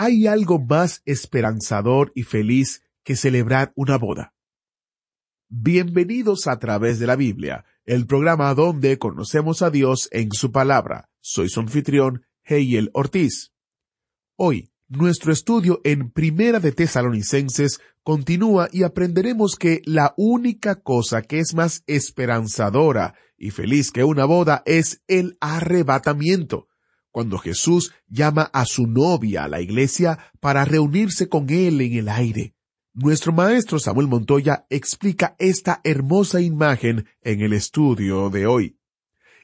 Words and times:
¿Hay 0.00 0.28
algo 0.28 0.60
más 0.60 1.02
esperanzador 1.06 2.12
y 2.14 2.22
feliz 2.22 2.84
que 3.02 3.16
celebrar 3.16 3.72
una 3.74 3.98
boda? 3.98 4.32
Bienvenidos 5.48 6.46
a 6.46 6.60
través 6.60 7.00
de 7.00 7.08
la 7.08 7.16
Biblia, 7.16 7.64
el 7.84 8.06
programa 8.06 8.54
donde 8.54 8.96
conocemos 9.00 9.60
a 9.60 9.70
Dios 9.70 10.08
en 10.12 10.30
su 10.30 10.52
palabra. 10.52 11.10
Soy 11.18 11.48
su 11.48 11.58
anfitrión, 11.58 12.24
Heiel 12.44 12.90
Ortiz. 12.92 13.50
Hoy, 14.36 14.70
nuestro 14.86 15.32
estudio 15.32 15.80
en 15.82 16.12
Primera 16.12 16.60
de 16.60 16.70
Tesalonicenses 16.70 17.80
continúa 18.04 18.68
y 18.70 18.84
aprenderemos 18.84 19.56
que 19.56 19.82
la 19.84 20.14
única 20.16 20.76
cosa 20.76 21.22
que 21.22 21.40
es 21.40 21.56
más 21.56 21.82
esperanzadora 21.88 23.16
y 23.36 23.50
feliz 23.50 23.90
que 23.90 24.04
una 24.04 24.26
boda 24.26 24.62
es 24.64 25.02
el 25.08 25.36
arrebatamiento, 25.40 26.68
cuando 27.10 27.38
Jesús 27.38 27.92
llama 28.08 28.50
a 28.52 28.64
su 28.64 28.86
novia 28.86 29.44
a 29.44 29.48
la 29.48 29.60
iglesia 29.60 30.18
para 30.40 30.64
reunirse 30.64 31.28
con 31.28 31.50
él 31.50 31.80
en 31.80 31.94
el 31.94 32.08
aire. 32.08 32.54
Nuestro 32.94 33.32
maestro 33.32 33.78
Samuel 33.78 34.08
Montoya 34.08 34.66
explica 34.70 35.36
esta 35.38 35.80
hermosa 35.84 36.40
imagen 36.40 37.06
en 37.22 37.40
el 37.40 37.52
estudio 37.52 38.28
de 38.28 38.46
hoy. 38.46 38.78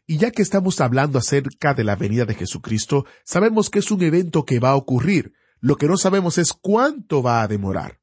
Y 0.07 0.19
ya 0.19 0.31
que 0.31 0.42
estamos 0.42 0.81
hablando 0.81 1.19
acerca 1.19 1.73
de 1.73 1.85
la 1.85 1.97
venida 1.97 2.25
de 2.25 2.35
Jesucristo, 2.35 3.07
sabemos 3.25 3.70
que 3.70 3.79
es 3.79 3.91
un 3.91 4.03
evento 4.03 4.45
que 4.45 4.59
va 4.59 4.70
a 4.70 4.77
ocurrir. 4.77 5.33
Lo 5.61 5.77
que 5.77 5.87
no 5.87 5.97
sabemos 5.97 6.37
es 6.37 6.53
cuánto 6.53 7.23
va 7.23 7.42
a 7.42 7.48
demorar. 7.48 8.01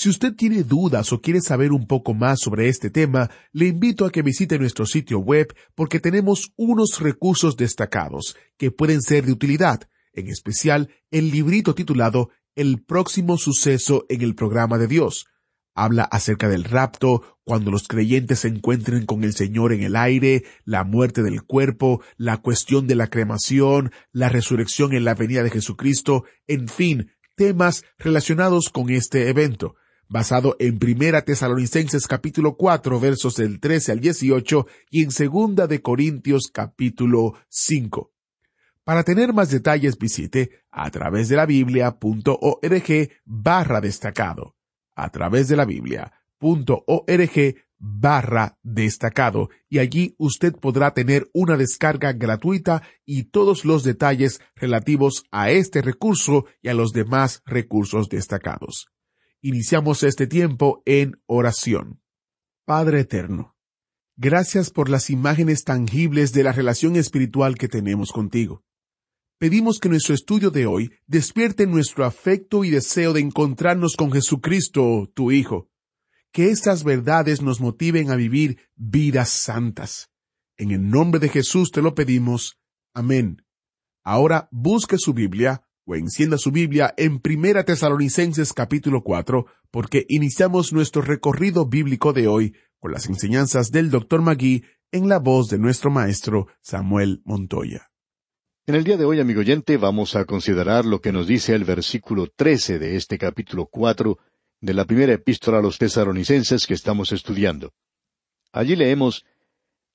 Si 0.00 0.08
usted 0.08 0.36
tiene 0.36 0.62
dudas 0.62 1.12
o 1.12 1.20
quiere 1.20 1.40
saber 1.40 1.72
un 1.72 1.88
poco 1.88 2.14
más 2.14 2.38
sobre 2.38 2.68
este 2.68 2.88
tema, 2.88 3.32
le 3.50 3.66
invito 3.66 4.06
a 4.06 4.12
que 4.12 4.22
visite 4.22 4.56
nuestro 4.56 4.86
sitio 4.86 5.18
web 5.18 5.52
porque 5.74 5.98
tenemos 5.98 6.52
unos 6.54 7.00
recursos 7.00 7.56
destacados 7.56 8.36
que 8.56 8.70
pueden 8.70 9.02
ser 9.02 9.26
de 9.26 9.32
utilidad, 9.32 9.88
en 10.12 10.28
especial 10.28 10.88
el 11.10 11.32
librito 11.32 11.74
titulado 11.74 12.30
El 12.54 12.80
próximo 12.80 13.38
suceso 13.38 14.06
en 14.08 14.22
el 14.22 14.36
programa 14.36 14.78
de 14.78 14.86
Dios, 14.86 15.26
habla 15.74 16.04
acerca 16.04 16.48
del 16.48 16.62
rapto, 16.62 17.36
cuando 17.42 17.72
los 17.72 17.88
creyentes 17.88 18.38
se 18.38 18.48
encuentren 18.48 19.04
con 19.04 19.24
el 19.24 19.34
Señor 19.34 19.72
en 19.72 19.82
el 19.82 19.96
aire, 19.96 20.44
la 20.64 20.84
muerte 20.84 21.24
del 21.24 21.42
cuerpo, 21.42 22.04
la 22.16 22.36
cuestión 22.36 22.86
de 22.86 22.94
la 22.94 23.08
cremación, 23.08 23.90
la 24.12 24.28
resurrección 24.28 24.94
en 24.94 25.04
la 25.04 25.14
venida 25.14 25.42
de 25.42 25.50
Jesucristo, 25.50 26.22
en 26.46 26.68
fin, 26.68 27.10
temas 27.34 27.82
relacionados 27.98 28.68
con 28.68 28.90
este 28.90 29.28
evento, 29.28 29.74
basado 30.08 30.56
en 30.58 30.78
Primera 30.78 31.22
Tesalonicenses 31.22 32.06
capítulo 32.06 32.56
4 32.56 32.98
versos 32.98 33.36
del 33.36 33.60
13 33.60 33.92
al 33.92 34.00
18 34.00 34.66
y 34.90 35.02
en 35.02 35.10
Segunda 35.10 35.66
de 35.66 35.82
Corintios 35.82 36.50
capítulo 36.52 37.34
5. 37.48 38.10
Para 38.84 39.04
tener 39.04 39.34
más 39.34 39.50
detalles 39.50 39.98
visite 39.98 40.62
a 40.70 40.90
través 40.90 41.28
de 41.28 41.36
la 41.36 41.44
biblia.org 41.44 43.10
barra 43.26 43.80
destacado 43.80 44.56
a 44.94 45.10
través 45.10 45.48
de 45.48 45.56
la 45.56 45.64
biblia.org 45.64 47.54
barra 47.78 48.58
destacado 48.62 49.50
y 49.68 49.78
allí 49.78 50.14
usted 50.18 50.54
podrá 50.54 50.94
tener 50.94 51.28
una 51.32 51.56
descarga 51.56 52.12
gratuita 52.12 52.82
y 53.04 53.24
todos 53.24 53.64
los 53.64 53.84
detalles 53.84 54.40
relativos 54.56 55.24
a 55.30 55.50
este 55.50 55.82
recurso 55.82 56.46
y 56.60 56.68
a 56.68 56.74
los 56.74 56.92
demás 56.92 57.42
recursos 57.46 58.08
destacados. 58.08 58.88
Iniciamos 59.40 60.02
este 60.02 60.26
tiempo 60.26 60.82
en 60.84 61.20
oración. 61.26 62.00
Padre 62.64 63.00
Eterno, 63.00 63.56
gracias 64.16 64.70
por 64.70 64.88
las 64.88 65.10
imágenes 65.10 65.64
tangibles 65.64 66.32
de 66.32 66.42
la 66.42 66.52
relación 66.52 66.96
espiritual 66.96 67.56
que 67.56 67.68
tenemos 67.68 68.12
contigo 68.12 68.64
pedimos 69.38 69.78
que 69.78 69.88
nuestro 69.88 70.14
estudio 70.14 70.50
de 70.50 70.66
hoy 70.66 70.92
despierte 71.06 71.66
nuestro 71.66 72.04
afecto 72.04 72.64
y 72.64 72.70
deseo 72.70 73.12
de 73.12 73.20
encontrarnos 73.20 73.94
con 73.96 74.12
Jesucristo, 74.12 75.10
tu 75.14 75.30
Hijo. 75.30 75.68
Que 76.32 76.50
estas 76.50 76.84
verdades 76.84 77.40
nos 77.40 77.60
motiven 77.60 78.10
a 78.10 78.16
vivir 78.16 78.58
vidas 78.74 79.30
santas. 79.30 80.10
En 80.56 80.72
el 80.72 80.90
nombre 80.90 81.20
de 81.20 81.28
Jesús 81.28 81.70
te 81.70 81.80
lo 81.80 81.94
pedimos. 81.94 82.58
Amén. 82.92 83.44
Ahora 84.04 84.48
busque 84.50 84.96
su 84.98 85.14
Biblia 85.14 85.62
o 85.88 85.94
encienda 85.96 86.36
su 86.36 86.52
Biblia 86.52 86.92
en 86.98 87.18
Primera 87.18 87.64
Tesalonicenses 87.64 88.52
capítulo 88.52 89.02
4, 89.02 89.46
porque 89.70 90.04
iniciamos 90.10 90.70
nuestro 90.74 91.00
recorrido 91.00 91.66
bíblico 91.66 92.12
de 92.12 92.28
hoy 92.28 92.54
con 92.78 92.92
las 92.92 93.06
enseñanzas 93.08 93.70
del 93.70 93.90
Dr. 93.90 94.20
Magui 94.20 94.64
en 94.92 95.08
la 95.08 95.18
voz 95.18 95.48
de 95.48 95.58
nuestro 95.58 95.90
maestro 95.90 96.46
Samuel 96.60 97.22
Montoya. 97.24 97.88
En 98.66 98.74
el 98.74 98.84
día 98.84 98.98
de 98.98 99.06
hoy, 99.06 99.18
amigo 99.18 99.40
oyente, 99.40 99.78
vamos 99.78 100.14
a 100.14 100.26
considerar 100.26 100.84
lo 100.84 101.00
que 101.00 101.10
nos 101.10 101.26
dice 101.26 101.54
el 101.54 101.64
versículo 101.64 102.26
trece 102.36 102.78
de 102.78 102.96
este 102.96 103.16
capítulo 103.16 103.66
cuatro 103.66 104.18
de 104.60 104.74
la 104.74 104.84
primera 104.84 105.14
epístola 105.14 105.60
a 105.60 105.62
los 105.62 105.78
tesaronicenses 105.78 106.66
que 106.66 106.74
estamos 106.74 107.12
estudiando. 107.12 107.72
Allí 108.52 108.76
leemos 108.76 109.24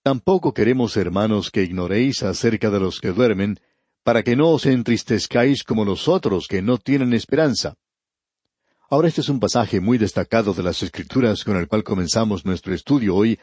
Tampoco 0.04 0.54
queremos, 0.54 0.98
hermanos, 0.98 1.50
que 1.50 1.64
ignoréis 1.64 2.24
acerca 2.24 2.70
de 2.70 2.82
los 2.82 3.00
que 3.00 3.14
duermen, 3.14 3.62
para 4.04 4.22
que 4.24 4.36
no 4.36 4.50
os 4.50 4.66
entristezcáis 4.66 5.64
como 5.64 5.86
los 5.86 6.08
otros 6.08 6.48
que 6.48 6.62
no 6.62 6.78
tienen 6.78 7.14
esperanza. 7.14 7.76
Ahora 8.90 9.08
este 9.08 9.22
es 9.22 9.30
un 9.30 9.40
pasaje 9.40 9.80
muy 9.80 9.98
destacado 9.98 10.54
de 10.54 10.62
las 10.62 10.84
Escrituras 10.84 11.44
con 11.44 11.58
el 11.58 11.68
cual 11.68 11.84
comenzamos 11.84 12.46
nuestro 12.46 12.74
estudio 12.74 13.16
hoy, 13.16 13.40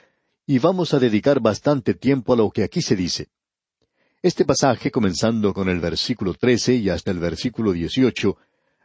y 0.46 0.58
vamos 0.58 0.94
a 0.94 0.98
dedicar 0.98 1.40
bastante 1.40 1.94
tiempo 1.94 2.32
a 2.32 2.36
lo 2.36 2.50
que 2.50 2.62
aquí 2.62 2.82
se 2.82 2.94
dice. 2.94 3.28
Este 4.22 4.44
pasaje, 4.44 4.90
comenzando 4.90 5.54
con 5.54 5.68
el 5.68 5.80
versículo 5.80 6.34
trece 6.34 6.74
y 6.74 6.90
hasta 6.90 7.10
el 7.10 7.18
versículo 7.18 7.72
dieciocho, 7.72 8.36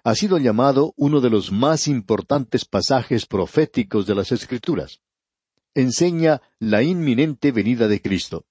ha 0.04 0.16
sido 0.16 0.38
llamado 0.38 0.94
uno 0.96 1.20
de 1.20 1.30
los 1.30 1.52
más 1.52 1.88
importantes 1.88 2.64
pasajes 2.64 3.26
proféticos 3.26 4.06
de 4.06 4.16
las 4.16 4.32
Escrituras. 4.32 5.02
Enseña 5.74 6.42
la 6.60 6.84
inminente 6.84 7.52
venida 7.52 7.88
de 7.88 8.02
Cristo. 8.02 8.46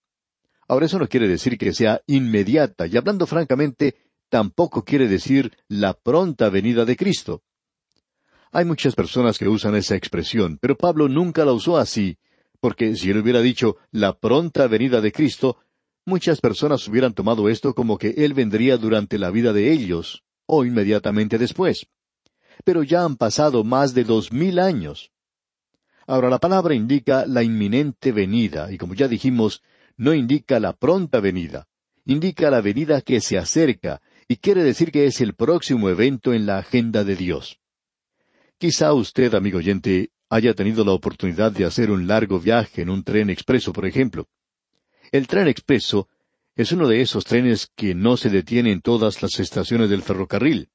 Ahora 0.68 0.86
eso 0.86 0.98
no 0.98 1.08
quiere 1.08 1.28
decir 1.28 1.58
que 1.58 1.72
sea 1.72 2.00
inmediata, 2.06 2.86
y 2.86 2.96
hablando 2.96 3.26
francamente, 3.26 3.96
tampoco 4.28 4.84
quiere 4.84 5.08
decir 5.08 5.56
la 5.68 5.94
pronta 5.94 6.48
venida 6.48 6.84
de 6.84 6.96
Cristo. 6.96 7.42
Hay 8.52 8.64
muchas 8.64 8.94
personas 8.94 9.38
que 9.38 9.48
usan 9.48 9.74
esa 9.74 9.96
expresión, 9.96 10.58
pero 10.60 10.76
Pablo 10.76 11.08
nunca 11.08 11.44
la 11.44 11.52
usó 11.52 11.76
así, 11.76 12.18
porque 12.60 12.96
si 12.96 13.10
él 13.10 13.18
hubiera 13.18 13.40
dicho 13.40 13.76
la 13.90 14.18
pronta 14.18 14.66
venida 14.68 15.00
de 15.00 15.12
Cristo, 15.12 15.58
Muchas 16.06 16.42
personas 16.42 16.86
hubieran 16.86 17.14
tomado 17.14 17.48
esto 17.48 17.74
como 17.74 17.96
que 17.96 18.10
Él 18.18 18.34
vendría 18.34 18.76
durante 18.76 19.18
la 19.18 19.30
vida 19.30 19.54
de 19.54 19.72
ellos, 19.72 20.22
o 20.44 20.66
inmediatamente 20.66 21.38
después. 21.38 21.86
Pero 22.62 22.82
ya 22.82 23.04
han 23.04 23.16
pasado 23.16 23.64
más 23.64 23.94
de 23.94 24.04
dos 24.04 24.30
mil 24.30 24.58
años. 24.58 25.12
Ahora 26.06 26.28
la 26.28 26.38
palabra 26.38 26.74
indica 26.74 27.24
la 27.26 27.42
inminente 27.42 28.12
venida, 28.12 28.70
y 28.70 28.76
como 28.76 28.92
ya 28.92 29.08
dijimos, 29.08 29.62
no 29.96 30.14
indica 30.14 30.60
la 30.60 30.72
pronta 30.72 31.20
venida, 31.20 31.66
indica 32.04 32.50
la 32.50 32.60
venida 32.60 33.00
que 33.00 33.20
se 33.20 33.38
acerca, 33.38 34.00
y 34.28 34.36
quiere 34.36 34.62
decir 34.62 34.90
que 34.90 35.06
es 35.06 35.20
el 35.20 35.34
próximo 35.34 35.88
evento 35.88 36.32
en 36.32 36.46
la 36.46 36.58
agenda 36.58 37.04
de 37.04 37.16
Dios. 37.16 37.60
Quizá 38.58 38.92
usted, 38.92 39.34
amigo 39.34 39.58
oyente, 39.58 40.10
haya 40.30 40.54
tenido 40.54 40.84
la 40.84 40.92
oportunidad 40.92 41.52
de 41.52 41.64
hacer 41.64 41.90
un 41.90 42.06
largo 42.06 42.40
viaje 42.40 42.82
en 42.82 42.90
un 42.90 43.04
tren 43.04 43.30
expreso, 43.30 43.72
por 43.72 43.86
ejemplo. 43.86 44.28
El 45.12 45.26
tren 45.26 45.48
expreso 45.48 46.08
es 46.56 46.72
uno 46.72 46.88
de 46.88 47.00
esos 47.00 47.24
trenes 47.24 47.70
que 47.74 47.94
no 47.94 48.16
se 48.16 48.30
detiene 48.30 48.72
en 48.72 48.80
todas 48.80 49.22
las 49.22 49.38
estaciones 49.38 49.90
del 49.90 50.02
ferrocarril. 50.02 50.70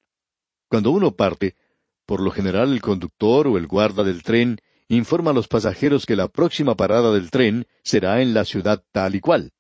Cuando 0.68 0.92
uno 0.92 1.16
parte, 1.16 1.56
por 2.06 2.22
lo 2.22 2.32
general 2.32 2.72
el 2.72 2.82
conductor 2.82 3.48
o 3.48 3.58
el 3.58 3.68
guarda 3.68 4.04
del 4.04 4.24
tren 4.24 4.60
informa 4.90 5.32
a 5.32 5.34
los 5.34 5.48
pasajeros 5.48 6.06
que 6.06 6.16
la 6.16 6.28
próxima 6.28 6.76
parada 6.76 7.14
del 7.14 7.32
tren 7.32 7.68
será 7.84 8.22
en 8.22 8.34
la 8.34 8.44
ciudad 8.44 8.84
tal 8.92 9.16
y 9.16 9.20
cual. 9.22 9.52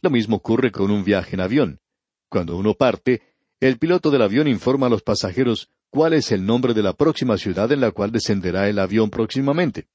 Lo 0.00 0.10
mismo 0.10 0.36
ocurre 0.36 0.70
con 0.70 0.90
un 0.90 1.04
viaje 1.04 1.34
en 1.34 1.40
avión. 1.40 1.80
Cuando 2.28 2.56
uno 2.56 2.74
parte, 2.74 3.22
el 3.60 3.78
piloto 3.78 4.10
del 4.10 4.22
avión 4.22 4.48
informa 4.48 4.86
a 4.86 4.90
los 4.90 5.02
pasajeros 5.02 5.70
cuál 5.90 6.14
es 6.14 6.32
el 6.32 6.46
nombre 6.46 6.74
de 6.74 6.82
la 6.82 6.92
próxima 6.92 7.36
ciudad 7.36 7.70
en 7.72 7.80
la 7.80 7.90
cual 7.90 8.12
descenderá 8.12 8.68
el 8.68 8.78
avión 8.78 9.10
próximamente. 9.10 9.86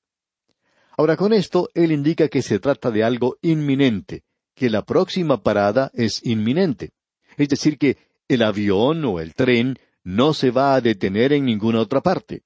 Ahora 0.98 1.16
con 1.16 1.32
esto, 1.32 1.70
él 1.74 1.92
indica 1.92 2.28
que 2.28 2.42
se 2.42 2.60
trata 2.60 2.92
de 2.92 3.04
algo 3.04 3.38
inminente, 3.42 4.24
que 4.56 4.70
la 4.70 4.84
próxima 4.84 5.42
parada 5.42 5.92
es 5.94 6.26
inminente. 6.26 6.92
Es 7.38 7.48
decir, 7.48 7.78
que 7.78 7.98
el 8.28 8.44
avión 8.44 9.06
o 9.06 9.20
el 9.22 9.34
tren 9.34 9.78
no 10.04 10.34
se 10.34 10.52
va 10.52 10.76
a 10.76 10.82
detener 10.82 11.32
en 11.32 11.46
ninguna 11.46 11.80
otra 11.80 12.02
parte. 12.02 12.44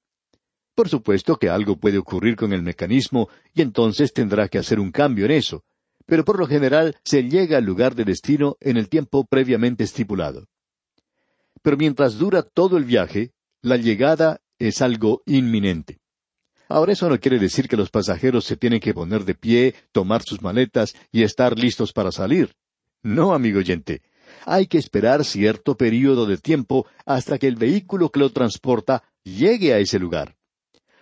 Por 0.75 0.89
supuesto 0.89 1.37
que 1.37 1.49
algo 1.49 1.77
puede 1.77 1.99
ocurrir 1.99 2.35
con 2.35 2.51
el 2.51 2.63
mecanismo 2.63 3.29
y 3.53 3.61
entonces 3.61 4.11
tendrá 4.11 4.47
que 4.47 4.57
hacer 4.57 4.79
un 4.79 4.91
cambio 4.91 5.25
en 5.25 5.31
eso, 5.31 5.63
pero 6.05 6.25
por 6.25 6.39
lo 6.39 6.47
general 6.47 6.95
se 7.03 7.23
llega 7.23 7.57
al 7.57 7.65
lugar 7.65 7.95
de 7.95 8.05
destino 8.05 8.57
en 8.59 8.77
el 8.77 8.89
tiempo 8.89 9.25
previamente 9.25 9.83
estipulado. 9.83 10.47
Pero 11.61 11.77
mientras 11.77 12.17
dura 12.17 12.41
todo 12.41 12.77
el 12.77 12.85
viaje, 12.85 13.31
la 13.61 13.77
llegada 13.77 14.41
es 14.57 14.81
algo 14.81 15.21
inminente. 15.25 15.99
Ahora 16.67 16.93
eso 16.93 17.07
no 17.07 17.19
quiere 17.19 17.39
decir 17.39 17.67
que 17.67 17.77
los 17.77 17.91
pasajeros 17.91 18.45
se 18.45 18.57
tienen 18.57 18.79
que 18.79 18.93
poner 18.93 19.25
de 19.25 19.35
pie, 19.35 19.75
tomar 19.91 20.23
sus 20.23 20.41
maletas 20.41 20.95
y 21.11 21.23
estar 21.23 21.57
listos 21.57 21.93
para 21.93 22.11
salir. 22.11 22.55
No, 23.03 23.33
amigo 23.33 23.59
oyente. 23.59 24.01
Hay 24.45 24.67
que 24.67 24.77
esperar 24.77 25.23
cierto 25.23 25.77
período 25.77 26.25
de 26.25 26.37
tiempo 26.37 26.87
hasta 27.05 27.37
que 27.37 27.47
el 27.47 27.57
vehículo 27.57 28.09
que 28.09 28.19
lo 28.19 28.31
transporta 28.31 29.03
llegue 29.23 29.73
a 29.73 29.79
ese 29.79 29.99
lugar. 29.99 30.35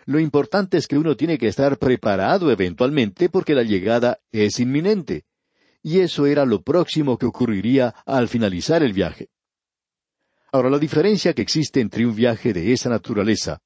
Lo 0.06 0.20
importante 0.20 0.78
es 0.78 0.88
que 0.88 0.98
uno 0.98 1.16
tiene 1.16 1.38
que 1.38 1.48
estar 1.48 1.78
preparado 1.78 2.52
eventualmente 2.52 3.30
porque 3.30 3.56
la 3.56 3.64
llegada 3.64 4.20
es 4.32 4.60
inminente. 4.60 5.26
Y 5.84 6.00
eso 6.00 6.26
era 6.26 6.46
lo 6.46 6.62
próximo 6.62 7.18
que 7.18 7.26
ocurriría 7.26 7.96
al 8.06 8.28
finalizar 8.28 8.84
el 8.84 8.94
viaje. 8.94 9.30
Ahora, 10.52 10.70
la 10.70 10.80
diferencia 10.80 11.34
que 11.34 11.42
existe 11.42 11.80
entre 11.80 12.06
un 12.06 12.16
viaje 12.16 12.54
de 12.54 12.74
esa 12.74 12.90
naturaleza 12.90 13.62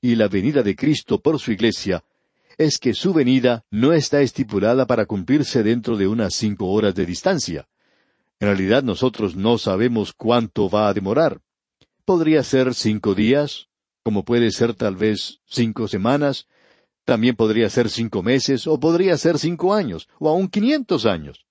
y 0.00 0.14
la 0.14 0.28
venida 0.28 0.62
de 0.62 0.74
Cristo 0.74 1.20
por 1.20 1.38
su 1.38 1.52
iglesia 1.52 2.02
es 2.56 2.78
que 2.78 2.92
su 2.92 3.14
venida 3.14 3.64
no 3.70 3.94
está 3.94 4.20
estipulada 4.20 4.86
para 4.86 5.06
cumplirse 5.06 5.62
dentro 5.62 5.96
de 5.96 6.06
unas 6.06 6.34
cinco 6.34 6.66
horas 6.66 6.94
de 6.94 7.06
distancia. 7.06 7.68
En 8.38 8.48
realidad 8.48 8.82
nosotros 8.82 9.34
no 9.34 9.56
sabemos 9.56 10.12
cuánto 10.12 10.68
va 10.68 10.88
a 10.88 10.94
demorar. 10.94 11.40
Podría 12.04 12.42
ser 12.42 12.74
cinco 12.74 13.14
días, 13.14 13.69
como 14.10 14.24
puede 14.24 14.50
ser 14.50 14.74
tal 14.74 14.96
vez 14.96 15.38
cinco 15.46 15.86
semanas, 15.86 16.48
también 17.04 17.36
podría 17.36 17.70
ser 17.70 17.88
cinco 17.88 18.24
meses, 18.24 18.66
o 18.66 18.80
podría 18.80 19.16
ser 19.16 19.38
cinco 19.38 19.72
años, 19.72 20.08
o 20.18 20.28
aún 20.28 20.48
quinientos 20.48 21.06
años. 21.06 21.46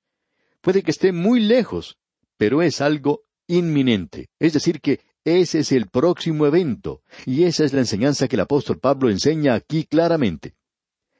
Puede 0.59 0.83
que 0.83 0.91
esté 0.91 1.13
muy 1.13 1.39
lejos, 1.39 1.97
pero 2.35 2.61
es 2.61 2.81
algo 2.81 3.23
inminente, 3.47 4.27
es 4.39 4.51
decir, 4.51 4.81
que 4.81 4.99
ese 5.23 5.59
es 5.59 5.71
el 5.71 5.87
próximo 5.87 6.45
evento, 6.45 7.01
y 7.25 7.43
esa 7.43 7.63
es 7.63 7.71
la 7.71 7.79
enseñanza 7.79 8.27
que 8.27 8.35
el 8.35 8.41
apóstol 8.41 8.77
Pablo 8.77 9.09
enseña 9.09 9.53
aquí 9.53 9.85
claramente. 9.85 10.55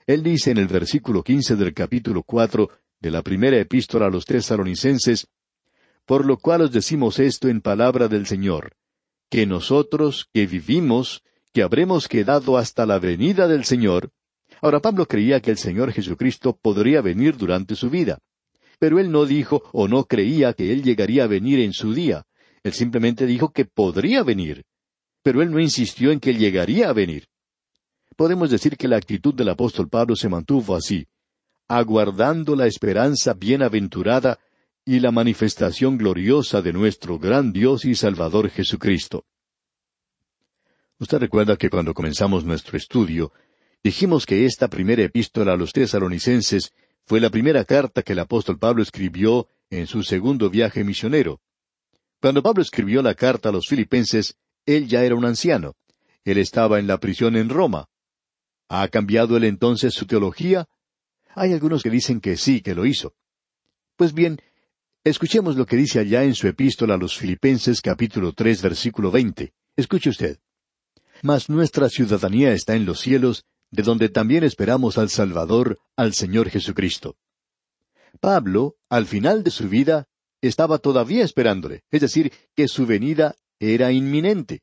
Él 0.08 0.24
dice 0.24 0.52
en 0.52 0.58
el 0.58 0.68
versículo 0.68 1.24
quince 1.24 1.56
del 1.56 1.74
capítulo 1.74 2.24
cuatro 2.24 2.70
de 3.00 3.12
la 3.12 3.22
primera 3.22 3.58
epístola 3.58 4.08
a 4.08 4.10
los 4.10 4.26
tesalonicenses, 4.26 5.26
por 6.06 6.26
lo 6.26 6.36
cual 6.36 6.64
os 6.64 6.72
decimos 6.74 7.18
esto 7.18 7.48
en 7.48 7.62
palabra 7.62 8.10
del 8.10 8.28
Señor, 8.28 8.74
que 9.30 9.46
nosotros 9.46 10.28
que 10.34 10.48
vivimos, 10.48 11.24
que 11.54 11.64
habremos 11.64 12.08
quedado 12.08 12.58
hasta 12.58 12.86
la 12.86 13.00
venida 13.00 13.48
del 13.48 13.66
Señor. 13.66 14.12
Ahora 14.62 14.80
Pablo 14.80 15.06
creía 15.06 15.40
que 15.40 15.52
el 15.52 15.58
Señor 15.58 15.92
Jesucristo 15.92 16.58
podría 16.62 17.02
venir 17.02 17.38
durante 17.38 17.76
su 17.76 17.90
vida. 17.90 18.20
Pero 18.80 19.00
él 19.00 19.12
no 19.12 19.26
dijo 19.26 19.64
o 19.74 19.88
no 19.88 20.06
creía 20.06 20.54
que 20.54 20.72
él 20.72 20.84
llegaría 20.84 21.26
a 21.26 21.28
venir 21.28 21.60
en 21.60 21.74
su 21.74 21.94
día. 21.94 22.24
Él 22.64 22.74
simplemente 22.74 23.26
dijo 23.26 23.52
que 23.52 23.66
podría 23.66 24.24
venir. 24.24 24.64
Pero 25.24 25.42
él 25.42 25.52
no 25.52 25.60
insistió 25.60 26.12
en 26.12 26.20
que 26.20 26.34
llegaría 26.34 26.90
a 26.90 26.94
venir. 26.94 27.28
Podemos 28.16 28.50
decir 28.50 28.78
que 28.78 28.88
la 28.88 28.98
actitud 28.98 29.34
del 29.34 29.50
apóstol 29.50 29.90
Pablo 29.90 30.16
se 30.16 30.30
mantuvo 30.30 30.76
así, 30.76 31.06
aguardando 31.68 32.56
la 32.56 32.68
esperanza 32.68 33.34
bienaventurada 33.34 34.40
y 34.86 35.00
la 35.00 35.12
manifestación 35.12 35.98
gloriosa 35.98 36.62
de 36.62 36.74
nuestro 36.74 37.20
gran 37.20 37.54
Dios 37.54 37.86
y 37.86 37.96
Salvador 37.96 38.50
Jesucristo. 38.50 39.26
Usted 41.00 41.18
recuerda 41.20 41.56
que 41.56 41.70
cuando 41.70 41.94
comenzamos 41.94 42.44
nuestro 42.44 42.78
estudio, 42.78 43.32
dijimos 43.84 44.26
que 44.26 44.46
esta 44.46 44.68
primera 44.68 45.04
epístola 45.04 45.54
a 45.54 45.58
los 45.58 45.72
tesalonicenses 45.72 46.74
fue 47.06 47.22
la 47.22 47.30
primera 47.30 47.64
carta 47.64 48.04
que 48.04 48.14
el 48.14 48.20
apóstol 48.20 48.60
Pablo 48.60 48.84
escribió 48.84 49.48
en 49.70 49.88
su 49.88 50.04
segundo 50.04 50.50
viaje 50.50 50.84
misionero. 50.84 51.40
Cuando 52.22 52.44
Pablo 52.44 52.62
escribió 52.62 53.02
la 53.02 53.16
carta 53.16 53.50
a 53.50 53.52
los 53.52 53.68
filipenses, 53.68 54.36
él 54.66 54.88
ya 54.88 55.04
era 55.04 55.16
un 55.16 55.26
anciano. 55.26 55.76
Él 56.26 56.38
estaba 56.38 56.80
en 56.80 56.88
la 56.88 57.00
prisión 57.00 57.38
en 57.38 57.50
Roma. 57.50 57.88
¿Ha 58.68 58.88
cambiado 58.90 59.38
él 59.38 59.46
entonces 59.46 59.94
su 59.94 60.06
teología? 60.06 60.68
Hay 61.34 61.54
algunos 61.54 61.82
que 61.82 61.90
dicen 61.90 62.20
que 62.20 62.36
sí, 62.36 62.62
que 62.62 62.76
lo 62.76 62.86
hizo. 62.86 63.14
Pues 63.96 64.14
bien, 64.14 64.40
Escuchemos 65.06 65.56
lo 65.56 65.66
que 65.66 65.78
dice 65.78 66.00
allá 66.00 66.26
en 66.26 66.36
su 66.36 66.48
epístola 66.48 66.96
a 66.96 66.98
los 66.98 67.18
Filipenses 67.18 67.80
capítulo 67.82 68.34
tres 68.34 68.62
versículo 68.62 69.10
veinte. 69.10 69.54
Escuche 69.78 70.10
usted. 70.10 70.40
Mas 71.22 71.50
nuestra 71.50 71.90
ciudadanía 71.90 72.54
está 72.54 72.76
en 72.76 72.86
los 72.86 73.00
cielos, 73.00 73.46
de 73.72 73.84
donde 73.84 74.10
también 74.10 74.44
esperamos 74.44 74.98
al 74.98 75.10
Salvador, 75.10 75.80
al 75.96 76.14
Señor 76.14 76.50
Jesucristo. 76.50 77.18
Pablo, 78.20 78.76
al 78.90 79.06
final 79.06 79.44
de 79.44 79.52
su 79.52 79.70
vida, 79.70 80.08
estaba 80.42 80.78
todavía 80.78 81.24
esperándole, 81.24 81.84
es 81.92 82.02
decir, 82.02 82.32
que 82.56 82.68
su 82.68 82.86
venida 82.86 83.36
era 83.60 83.92
inminente. 83.92 84.62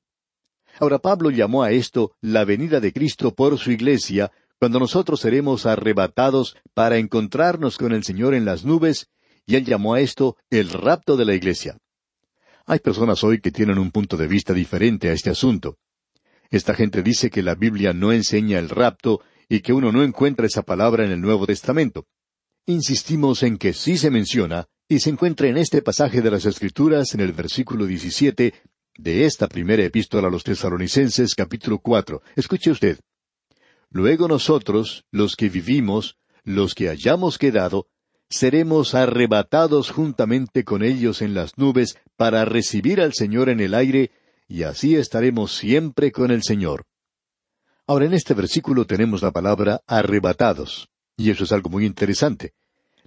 Ahora 0.79 0.99
Pablo 0.99 1.31
llamó 1.31 1.63
a 1.63 1.71
esto 1.71 2.13
la 2.21 2.45
venida 2.45 2.81
de 2.81 2.93
Cristo 2.93 3.35
por 3.35 3.59
su 3.59 3.71
iglesia, 3.71 4.33
cuando 4.59 4.79
nosotros 4.79 5.21
seremos 5.21 5.67
arrebatados 5.67 6.57
para 6.75 6.97
encontrarnos 6.97 7.79
con 7.79 7.93
el 7.93 8.05
Señor 8.05 8.35
en 8.35 8.45
las 8.45 8.65
nubes 8.65 9.09
y 9.47 9.57
él 9.57 9.65
llamó 9.65 9.95
a 9.95 10.01
esto 10.01 10.37
el 10.51 10.71
rapto 10.71 11.17
de 11.17 11.25
la 11.25 11.35
iglesia. 11.35 11.79
Hay 12.67 12.81
personas 12.81 13.23
hoy 13.23 13.41
que 13.41 13.53
tienen 13.53 13.79
un 13.79 13.93
punto 13.93 14.17
de 14.17 14.27
vista 14.27 14.53
diferente 14.53 15.09
a 15.09 15.13
este 15.13 15.31
asunto. 15.31 15.79
Esta 16.51 16.75
gente 16.75 17.03
dice 17.03 17.31
que 17.31 17.43
la 17.43 17.55
Biblia 17.55 17.93
no 17.93 18.13
enseña 18.13 18.59
el 18.59 18.69
rapto 18.69 19.21
y 19.49 19.61
que 19.61 19.73
uno 19.73 19.93
no 19.93 20.03
encuentra 20.03 20.47
esa 20.47 20.63
palabra 20.63 21.05
en 21.05 21.13
el 21.13 21.21
Nuevo 21.21 21.47
Testamento. 21.47 22.07
Insistimos 22.67 23.43
en 23.43 23.59
que 23.59 23.73
sí 23.73 23.97
se 23.97 24.11
menciona 24.11 24.67
y 24.89 25.01
se 25.01 25.11
encuentra 25.11 25.49
en 25.49 25.57
este 25.57 25.83
pasaje 25.83 26.23
de 26.23 26.31
las 26.31 26.47
Escrituras 26.47 27.15
en 27.15 27.21
el 27.21 27.33
versículo 27.33 27.87
17 27.87 28.55
de 28.99 29.25
esta 29.25 29.47
primera 29.47 29.85
epístola 29.85 30.29
a 30.29 30.31
los 30.31 30.45
tesalonicenses 30.45 31.35
capítulo 31.35 31.79
cuatro. 31.79 32.23
Escuche 32.35 32.71
usted. 32.71 32.99
Luego 33.91 34.29
nosotros, 34.29 35.05
los 35.11 35.37
que 35.37 35.49
vivimos, 35.49 36.17
los 36.45 36.75
que 36.75 36.89
hayamos 36.89 37.39
quedado, 37.39 37.87
seremos 38.29 38.95
arrebatados 38.95 39.91
juntamente 39.91 40.65
con 40.65 40.83
ellos 40.83 41.23
en 41.23 41.35
las 41.35 41.59
nubes 41.59 41.97
para 42.17 42.45
recibir 42.45 43.01
al 43.01 43.15
Señor 43.15 43.49
en 43.49 43.61
el 43.61 43.75
aire, 43.75 44.11
y 44.49 44.63
así 44.63 44.97
estaremos 44.97 45.57
siempre 45.57 46.13
con 46.13 46.31
el 46.31 46.43
Señor. 46.43 46.87
Ahora 47.87 48.07
en 48.07 48.15
este 48.15 48.35
versículo 48.35 48.87
tenemos 48.87 49.23
la 49.23 49.31
palabra 49.31 49.83
arrebatados, 49.87 50.89
y 51.17 51.31
eso 51.31 51.45
es 51.45 51.53
algo 51.53 51.71
muy 51.71 51.87
interesante. 51.87 52.55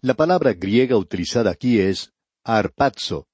La 0.01 0.13
palabra 0.13 0.53
griega 0.53 0.95
utilizada 0.97 1.51
aquí 1.51 1.79
es 1.79 2.13
arpazo, 2.43 3.27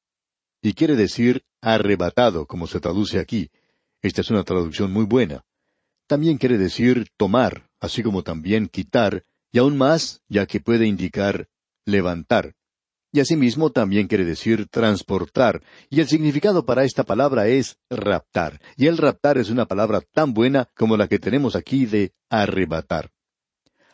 y 0.62 0.74
quiere 0.74 0.96
decir 0.96 1.46
arrebatado, 1.62 2.46
como 2.48 2.68
se 2.68 2.80
traduce 2.80 3.20
aquí. 3.20 3.52
Esta 4.02 4.22
es 4.22 4.30
una 4.30 4.44
traducción 4.44 4.92
muy 4.92 5.06
buena. 5.06 5.46
También 6.08 6.38
quiere 6.38 6.58
decir 6.58 7.08
tomar, 7.18 7.70
así 7.80 8.04
como 8.04 8.24
también 8.24 8.68
quitar, 8.68 9.24
y 9.52 9.60
aún 9.60 9.78
más, 9.78 10.22
ya 10.28 10.46
que 10.46 10.60
puede 10.60 10.86
indicar 10.86 11.48
levantar. 11.86 12.56
Y 13.16 13.22
asimismo 13.22 13.72
también 13.72 14.08
quiere 14.10 14.26
decir 14.26 14.68
transportar, 14.68 15.64
y 15.90 16.02
el 16.02 16.08
significado 16.10 16.66
para 16.66 16.84
esta 16.84 17.06
palabra 17.06 17.48
es 17.48 17.78
raptar, 17.90 18.60
y 18.76 18.88
el 18.88 18.98
raptar 18.98 19.38
es 19.38 19.50
una 19.50 19.68
palabra 19.68 20.02
tan 20.02 20.34
buena 20.34 20.68
como 20.76 20.98
la 20.98 21.08
que 21.08 21.18
tenemos 21.18 21.56
aquí 21.56 21.86
de 21.86 22.12
arrebatar. 22.30 23.12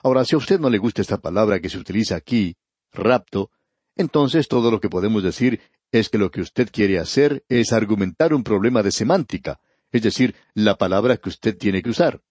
Ahora, 0.02 0.26
si 0.26 0.34
a 0.34 0.40
usted 0.40 0.60
no 0.60 0.72
le 0.72 0.80
gusta 0.80 1.04
esta 1.04 1.20
palabra 1.20 1.60
que 1.60 1.70
se 1.70 1.78
utiliza 1.78 2.16
aquí, 2.16 2.56
rapto, 2.92 3.52
entonces 3.96 4.48
todo 4.48 4.72
lo 4.72 4.80
que 4.80 4.90
podemos 4.90 5.22
decir 5.22 5.62
es 5.92 6.10
que 6.10 6.18
lo 6.18 6.32
que 6.32 6.42
usted 6.42 6.72
quiere 6.72 6.98
hacer 6.98 7.46
es 7.48 7.74
argumentar 7.74 8.34
un 8.34 8.44
problema 8.44 8.82
de 8.82 8.92
semántica, 8.92 9.60
es 9.92 10.02
decir, 10.02 10.34
la 10.56 10.80
palabra 10.80 11.18
que 11.18 11.30
usted 11.30 11.56
tiene 11.56 11.84
que 11.84 11.92
usar. 11.92 12.24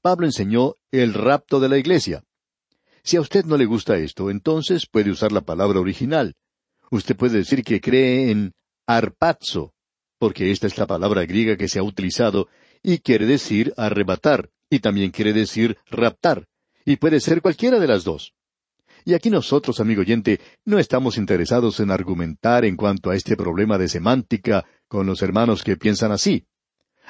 Pablo 0.00 0.24
enseñó 0.24 0.76
el 0.90 1.12
rapto 1.12 1.60
de 1.60 1.68
la 1.68 1.76
iglesia. 1.76 2.24
Si 3.06 3.16
a 3.16 3.20
usted 3.20 3.44
no 3.44 3.56
le 3.56 3.66
gusta 3.66 3.96
esto, 3.98 4.30
entonces 4.30 4.88
puede 4.90 5.12
usar 5.12 5.30
la 5.30 5.42
palabra 5.42 5.78
original. 5.78 6.34
Usted 6.90 7.14
puede 7.14 7.38
decir 7.38 7.62
que 7.62 7.80
cree 7.80 8.32
en 8.32 8.52
arpazo, 8.84 9.74
porque 10.18 10.50
esta 10.50 10.66
es 10.66 10.76
la 10.76 10.88
palabra 10.88 11.24
griega 11.24 11.56
que 11.56 11.68
se 11.68 11.78
ha 11.78 11.84
utilizado 11.84 12.48
y 12.82 12.98
quiere 12.98 13.26
decir 13.26 13.72
arrebatar, 13.76 14.50
y 14.68 14.80
también 14.80 15.12
quiere 15.12 15.32
decir 15.32 15.78
raptar, 15.88 16.48
y 16.84 16.96
puede 16.96 17.20
ser 17.20 17.42
cualquiera 17.42 17.78
de 17.78 17.86
las 17.86 18.02
dos. 18.02 18.34
Y 19.04 19.14
aquí 19.14 19.30
nosotros, 19.30 19.78
amigo 19.78 20.00
oyente, 20.00 20.40
no 20.64 20.80
estamos 20.80 21.16
interesados 21.16 21.78
en 21.78 21.92
argumentar 21.92 22.64
en 22.64 22.74
cuanto 22.74 23.10
a 23.10 23.14
este 23.14 23.36
problema 23.36 23.78
de 23.78 23.88
semántica 23.88 24.64
con 24.88 25.06
los 25.06 25.22
hermanos 25.22 25.62
que 25.62 25.76
piensan 25.76 26.10
así. 26.10 26.48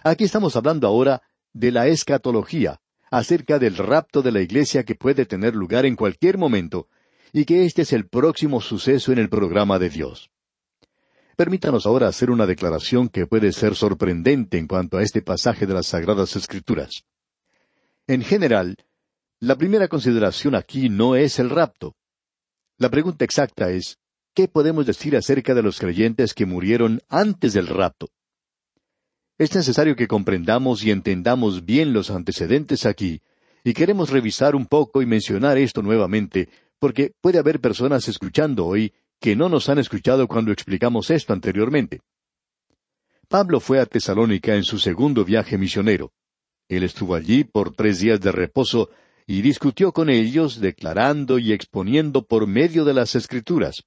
Aquí 0.04 0.24
estamos 0.24 0.56
hablando 0.56 0.86
ahora 0.86 1.22
de 1.54 1.72
la 1.72 1.86
escatología, 1.86 2.82
acerca 3.10 3.58
del 3.58 3.76
rapto 3.76 4.22
de 4.22 4.32
la 4.32 4.40
iglesia 4.40 4.84
que 4.84 4.94
puede 4.94 5.26
tener 5.26 5.54
lugar 5.54 5.86
en 5.86 5.96
cualquier 5.96 6.38
momento, 6.38 6.88
y 7.32 7.44
que 7.44 7.64
este 7.64 7.82
es 7.82 7.92
el 7.92 8.06
próximo 8.08 8.60
suceso 8.60 9.12
en 9.12 9.18
el 9.18 9.28
programa 9.28 9.78
de 9.78 9.90
Dios. 9.90 10.30
Permítanos 11.36 11.84
ahora 11.84 12.08
hacer 12.08 12.30
una 12.30 12.46
declaración 12.46 13.08
que 13.08 13.26
puede 13.26 13.52
ser 13.52 13.74
sorprendente 13.74 14.56
en 14.56 14.66
cuanto 14.66 14.96
a 14.96 15.02
este 15.02 15.20
pasaje 15.20 15.66
de 15.66 15.74
las 15.74 15.88
Sagradas 15.88 16.34
Escrituras. 16.34 17.02
En 18.06 18.22
general, 18.22 18.76
la 19.38 19.56
primera 19.56 19.88
consideración 19.88 20.54
aquí 20.54 20.88
no 20.88 21.14
es 21.14 21.38
el 21.38 21.50
rapto. 21.50 21.94
La 22.78 22.88
pregunta 22.88 23.24
exacta 23.24 23.70
es, 23.70 23.98
¿qué 24.32 24.48
podemos 24.48 24.86
decir 24.86 25.14
acerca 25.14 25.54
de 25.54 25.62
los 25.62 25.78
creyentes 25.78 26.32
que 26.32 26.46
murieron 26.46 27.02
antes 27.08 27.52
del 27.52 27.66
rapto? 27.66 28.08
Es 29.38 29.54
necesario 29.54 29.96
que 29.96 30.08
comprendamos 30.08 30.82
y 30.82 30.90
entendamos 30.90 31.64
bien 31.66 31.92
los 31.92 32.10
antecedentes 32.10 32.86
aquí, 32.86 33.20
y 33.64 33.74
queremos 33.74 34.10
revisar 34.10 34.54
un 34.54 34.66
poco 34.66 35.02
y 35.02 35.06
mencionar 35.06 35.58
esto 35.58 35.82
nuevamente, 35.82 36.48
porque 36.78 37.12
puede 37.20 37.38
haber 37.38 37.60
personas 37.60 38.08
escuchando 38.08 38.64
hoy 38.64 38.94
que 39.20 39.36
no 39.36 39.48
nos 39.48 39.68
han 39.68 39.78
escuchado 39.78 40.26
cuando 40.26 40.52
explicamos 40.52 41.10
esto 41.10 41.32
anteriormente. 41.32 42.00
Pablo 43.28 43.60
fue 43.60 43.80
a 43.80 43.86
Tesalónica 43.86 44.54
en 44.54 44.62
su 44.62 44.78
segundo 44.78 45.24
viaje 45.24 45.58
misionero. 45.58 46.12
Él 46.68 46.82
estuvo 46.84 47.14
allí 47.14 47.44
por 47.44 47.74
tres 47.74 47.98
días 47.98 48.20
de 48.20 48.32
reposo 48.32 48.90
y 49.26 49.42
discutió 49.42 49.92
con 49.92 50.08
ellos, 50.08 50.60
declarando 50.60 51.38
y 51.38 51.52
exponiendo 51.52 52.24
por 52.24 52.46
medio 52.46 52.84
de 52.84 52.94
las 52.94 53.14
Escrituras. 53.14 53.82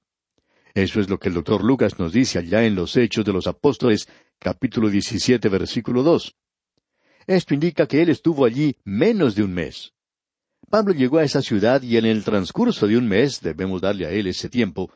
Eso 0.74 1.00
es 1.00 1.08
lo 1.08 1.18
que 1.18 1.28
el 1.28 1.34
doctor 1.34 1.64
Lucas 1.64 1.98
nos 1.98 2.12
dice 2.12 2.38
allá 2.38 2.64
en 2.64 2.74
los 2.74 2.96
Hechos 2.96 3.24
de 3.24 3.32
los 3.32 3.46
Apóstoles, 3.46 4.08
capítulo 4.38 4.88
17, 4.88 5.48
versículo 5.48 6.02
2. 6.02 6.36
Esto 7.26 7.54
indica 7.54 7.86
que 7.86 8.02
él 8.02 8.08
estuvo 8.08 8.44
allí 8.44 8.76
menos 8.84 9.34
de 9.34 9.42
un 9.42 9.52
mes. 9.52 9.92
Pablo 10.68 10.94
llegó 10.94 11.18
a 11.18 11.24
esa 11.24 11.42
ciudad 11.42 11.82
y 11.82 11.96
en 11.96 12.06
el 12.06 12.22
transcurso 12.22 12.86
de 12.86 12.96
un 12.96 13.08
mes, 13.08 13.40
debemos 13.40 13.80
darle 13.80 14.06
a 14.06 14.10
él 14.10 14.28
ese 14.28 14.48
tiempo, 14.48 14.92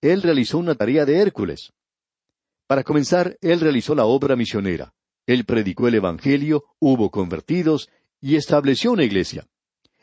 él 0.00 0.22
realizó 0.22 0.58
una 0.58 0.76
tarea 0.76 1.04
de 1.04 1.18
Hércules. 1.18 1.72
Para 2.68 2.84
comenzar, 2.84 3.36
él 3.40 3.60
realizó 3.60 3.94
la 3.94 4.04
obra 4.04 4.36
misionera. 4.36 4.94
Él 5.26 5.44
predicó 5.44 5.88
el 5.88 5.96
Evangelio, 5.96 6.64
hubo 6.78 7.10
convertidos 7.10 7.88
y 8.20 8.36
estableció 8.36 8.92
una 8.92 9.04
iglesia. 9.04 9.46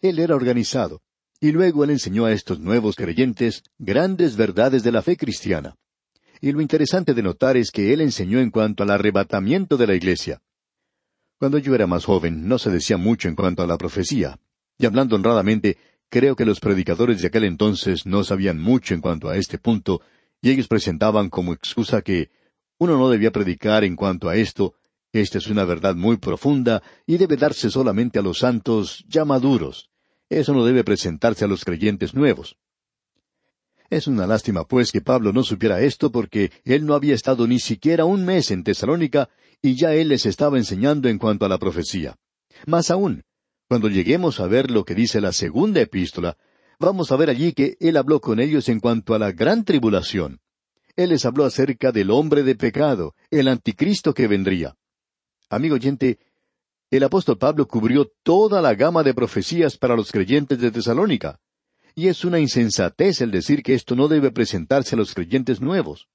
Él 0.01 0.19
era 0.19 0.35
organizado. 0.35 1.01
Y 1.39 1.51
luego 1.51 1.83
él 1.83 1.91
enseñó 1.91 2.25
a 2.25 2.31
estos 2.31 2.59
nuevos 2.59 2.95
creyentes 2.95 3.63
grandes 3.77 4.35
verdades 4.35 4.83
de 4.83 4.91
la 4.91 5.01
fe 5.01 5.17
cristiana. 5.17 5.75
Y 6.41 6.51
lo 6.51 6.61
interesante 6.61 7.13
de 7.13 7.23
notar 7.23 7.57
es 7.57 7.71
que 7.71 7.93
él 7.93 8.01
enseñó 8.01 8.39
en 8.39 8.51
cuanto 8.51 8.83
al 8.83 8.91
arrebatamiento 8.91 9.77
de 9.77 9.87
la 9.87 9.95
iglesia. 9.95 10.41
Cuando 11.37 11.57
yo 11.57 11.75
era 11.75 11.87
más 11.87 12.05
joven 12.05 12.47
no 12.47 12.57
se 12.57 12.69
decía 12.69 12.97
mucho 12.97 13.27
en 13.27 13.35
cuanto 13.35 13.63
a 13.63 13.67
la 13.67 13.77
profecía. 13.77 14.39
Y 14.77 14.85
hablando 14.85 15.15
honradamente, 15.15 15.77
creo 16.09 16.35
que 16.35 16.45
los 16.45 16.59
predicadores 16.59 17.21
de 17.21 17.27
aquel 17.27 17.43
entonces 17.43 18.05
no 18.05 18.23
sabían 18.23 18.59
mucho 18.59 18.93
en 18.93 19.01
cuanto 19.01 19.29
a 19.29 19.37
este 19.37 19.57
punto, 19.57 20.01
y 20.41 20.51
ellos 20.51 20.67
presentaban 20.67 21.29
como 21.29 21.53
excusa 21.53 22.01
que 22.01 22.29
uno 22.77 22.97
no 22.97 23.09
debía 23.09 23.31
predicar 23.31 23.83
en 23.83 23.95
cuanto 23.95 24.29
a 24.29 24.35
esto, 24.35 24.75
esta 25.11 25.37
es 25.37 25.47
una 25.47 25.63
verdad 25.63 25.95
muy 25.95 26.17
profunda 26.17 26.83
y 27.05 27.17
debe 27.17 27.37
darse 27.37 27.69
solamente 27.69 28.19
a 28.19 28.21
los 28.21 28.39
santos 28.39 29.05
ya 29.07 29.23
maduros. 29.23 29.89
Eso 30.29 30.53
no 30.53 30.65
debe 30.65 30.83
presentarse 30.83 31.45
a 31.45 31.47
los 31.47 31.63
creyentes 31.63 32.13
nuevos. 32.13 32.57
Es 33.89 34.07
una 34.07 34.25
lástima, 34.25 34.65
pues, 34.65 34.91
que 34.91 35.01
Pablo 35.01 35.31
no 35.31 35.43
supiera 35.43 35.81
esto 35.81 36.11
porque 36.11 36.51
él 36.63 36.85
no 36.85 36.95
había 36.95 37.13
estado 37.13 37.47
ni 37.47 37.59
siquiera 37.59 38.05
un 38.05 38.25
mes 38.25 38.49
en 38.49 38.63
Tesalónica 38.63 39.29
y 39.61 39.75
ya 39.75 39.93
él 39.93 40.09
les 40.09 40.25
estaba 40.25 40.57
enseñando 40.57 41.07
en 41.07 41.19
cuanto 41.19 41.45
a 41.45 41.49
la 41.49 41.59
profecía. 41.59 42.15
Más 42.65 42.89
aún, 42.89 43.23
cuando 43.67 43.89
lleguemos 43.89 44.39
a 44.39 44.47
ver 44.47 44.71
lo 44.71 44.85
que 44.85 44.95
dice 44.95 45.21
la 45.21 45.31
segunda 45.31 45.81
epístola, 45.81 46.37
vamos 46.79 47.11
a 47.11 47.15
ver 47.15 47.29
allí 47.29 47.53
que 47.53 47.77
él 47.79 47.97
habló 47.97 48.19
con 48.21 48.39
ellos 48.39 48.69
en 48.69 48.79
cuanto 48.79 49.13
a 49.13 49.19
la 49.19 49.31
gran 49.31 49.63
tribulación. 49.63 50.39
Él 50.95 51.09
les 51.09 51.25
habló 51.25 51.45
acerca 51.45 51.91
del 51.91 52.09
hombre 52.09 52.43
de 52.43 52.55
pecado, 52.55 53.13
el 53.29 53.47
anticristo 53.47 54.13
que 54.13 54.27
vendría. 54.27 54.75
Amigo 55.49 55.75
oyente, 55.75 56.19
el 56.95 57.03
apóstol 57.03 57.37
Pablo 57.37 57.67
cubrió 57.67 58.11
toda 58.23 58.61
la 58.61 58.75
gama 58.75 59.03
de 59.03 59.13
profecías 59.13 59.77
para 59.77 59.95
los 59.95 60.11
creyentes 60.11 60.59
de 60.59 60.71
Tesalónica. 60.71 61.39
Y 61.95 62.07
es 62.07 62.25
una 62.25 62.39
insensatez 62.39 63.21
el 63.21 63.31
decir 63.31 63.63
que 63.63 63.73
esto 63.73 63.95
no 63.95 64.07
debe 64.07 64.31
presentarse 64.31 64.95
a 64.95 64.97
los 64.97 65.13
creyentes 65.13 65.61
nuevos. 65.61 66.07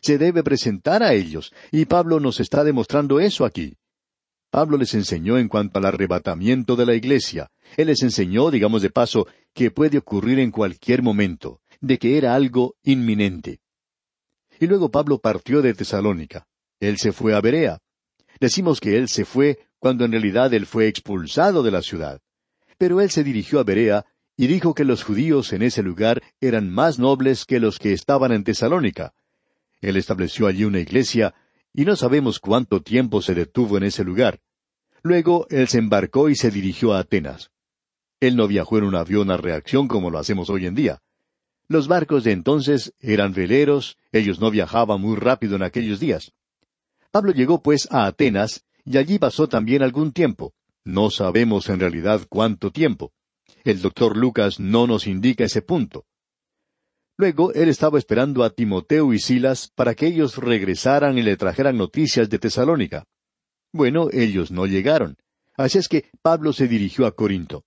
Se 0.00 0.18
debe 0.18 0.42
presentar 0.42 1.02
a 1.02 1.14
ellos, 1.14 1.52
y 1.72 1.84
Pablo 1.84 2.20
nos 2.20 2.38
está 2.38 2.62
demostrando 2.62 3.18
eso 3.18 3.44
aquí. 3.44 3.76
Pablo 4.50 4.76
les 4.78 4.94
enseñó 4.94 5.36
en 5.36 5.48
cuanto 5.48 5.78
al 5.78 5.86
arrebatamiento 5.86 6.76
de 6.76 6.86
la 6.86 6.94
iglesia. 6.94 7.50
Él 7.76 7.88
les 7.88 8.02
enseñó, 8.02 8.50
digamos 8.50 8.82
de 8.82 8.90
paso, 8.90 9.26
que 9.52 9.70
puede 9.70 9.98
ocurrir 9.98 10.38
en 10.38 10.50
cualquier 10.50 11.02
momento, 11.02 11.60
de 11.80 11.98
que 11.98 12.16
era 12.16 12.34
algo 12.34 12.76
inminente. 12.84 13.60
Y 14.60 14.66
luego 14.66 14.90
Pablo 14.90 15.18
partió 15.18 15.60
de 15.60 15.74
Tesalónica. 15.74 16.46
Él 16.80 16.98
se 16.98 17.12
fue 17.12 17.34
a 17.34 17.40
Berea. 17.40 17.80
Decimos 18.40 18.80
que 18.80 18.96
él 18.96 19.08
se 19.08 19.24
fue 19.24 19.58
cuando 19.86 20.04
en 20.04 20.10
realidad 20.10 20.52
él 20.52 20.66
fue 20.66 20.88
expulsado 20.88 21.62
de 21.62 21.70
la 21.70 21.80
ciudad. 21.80 22.20
Pero 22.76 23.00
él 23.00 23.08
se 23.08 23.22
dirigió 23.22 23.60
a 23.60 23.62
Berea 23.62 24.04
y 24.36 24.48
dijo 24.48 24.74
que 24.74 24.82
los 24.82 25.04
judíos 25.04 25.52
en 25.52 25.62
ese 25.62 25.80
lugar 25.80 26.24
eran 26.40 26.68
más 26.68 26.98
nobles 26.98 27.44
que 27.44 27.60
los 27.60 27.78
que 27.78 27.92
estaban 27.92 28.32
en 28.32 28.42
Tesalónica. 28.42 29.14
Él 29.80 29.96
estableció 29.96 30.48
allí 30.48 30.64
una 30.64 30.80
iglesia, 30.80 31.36
y 31.72 31.84
no 31.84 31.94
sabemos 31.94 32.40
cuánto 32.40 32.82
tiempo 32.82 33.22
se 33.22 33.36
detuvo 33.36 33.76
en 33.76 33.84
ese 33.84 34.02
lugar. 34.02 34.40
Luego 35.04 35.46
él 35.50 35.68
se 35.68 35.78
embarcó 35.78 36.30
y 36.30 36.34
se 36.34 36.50
dirigió 36.50 36.92
a 36.92 36.98
Atenas. 36.98 37.52
Él 38.18 38.34
no 38.34 38.48
viajó 38.48 38.78
en 38.78 38.84
un 38.86 38.96
avión 38.96 39.30
a 39.30 39.36
reacción 39.36 39.86
como 39.86 40.10
lo 40.10 40.18
hacemos 40.18 40.50
hoy 40.50 40.66
en 40.66 40.74
día. 40.74 41.00
Los 41.68 41.86
barcos 41.86 42.24
de 42.24 42.32
entonces 42.32 42.92
eran 42.98 43.32
veleros, 43.34 43.98
ellos 44.10 44.40
no 44.40 44.50
viajaban 44.50 45.00
muy 45.00 45.14
rápido 45.14 45.54
en 45.54 45.62
aquellos 45.62 46.00
días. 46.00 46.32
Pablo 47.12 47.30
llegó 47.30 47.62
pues 47.62 47.86
a 47.92 48.06
Atenas 48.06 48.65
y 48.86 48.96
allí 48.96 49.18
pasó 49.18 49.48
también 49.48 49.82
algún 49.82 50.12
tiempo. 50.12 50.54
No 50.84 51.10
sabemos 51.10 51.68
en 51.68 51.80
realidad 51.80 52.22
cuánto 52.28 52.70
tiempo. 52.70 53.12
El 53.64 53.82
doctor 53.82 54.16
Lucas 54.16 54.60
no 54.60 54.86
nos 54.86 55.08
indica 55.08 55.44
ese 55.44 55.60
punto. 55.60 56.06
Luego 57.18 57.52
él 57.52 57.68
estaba 57.68 57.98
esperando 57.98 58.44
a 58.44 58.50
Timoteo 58.50 59.12
y 59.12 59.18
Silas 59.18 59.72
para 59.74 59.94
que 59.94 60.06
ellos 60.06 60.36
regresaran 60.36 61.18
y 61.18 61.22
le 61.22 61.36
trajeran 61.36 61.76
noticias 61.76 62.30
de 62.30 62.38
Tesalónica. 62.38 63.04
Bueno, 63.72 64.08
ellos 64.12 64.52
no 64.52 64.66
llegaron. 64.66 65.16
Así 65.56 65.78
es 65.78 65.88
que 65.88 66.10
Pablo 66.22 66.52
se 66.52 66.68
dirigió 66.68 67.06
a 67.06 67.12
Corinto. 67.12 67.64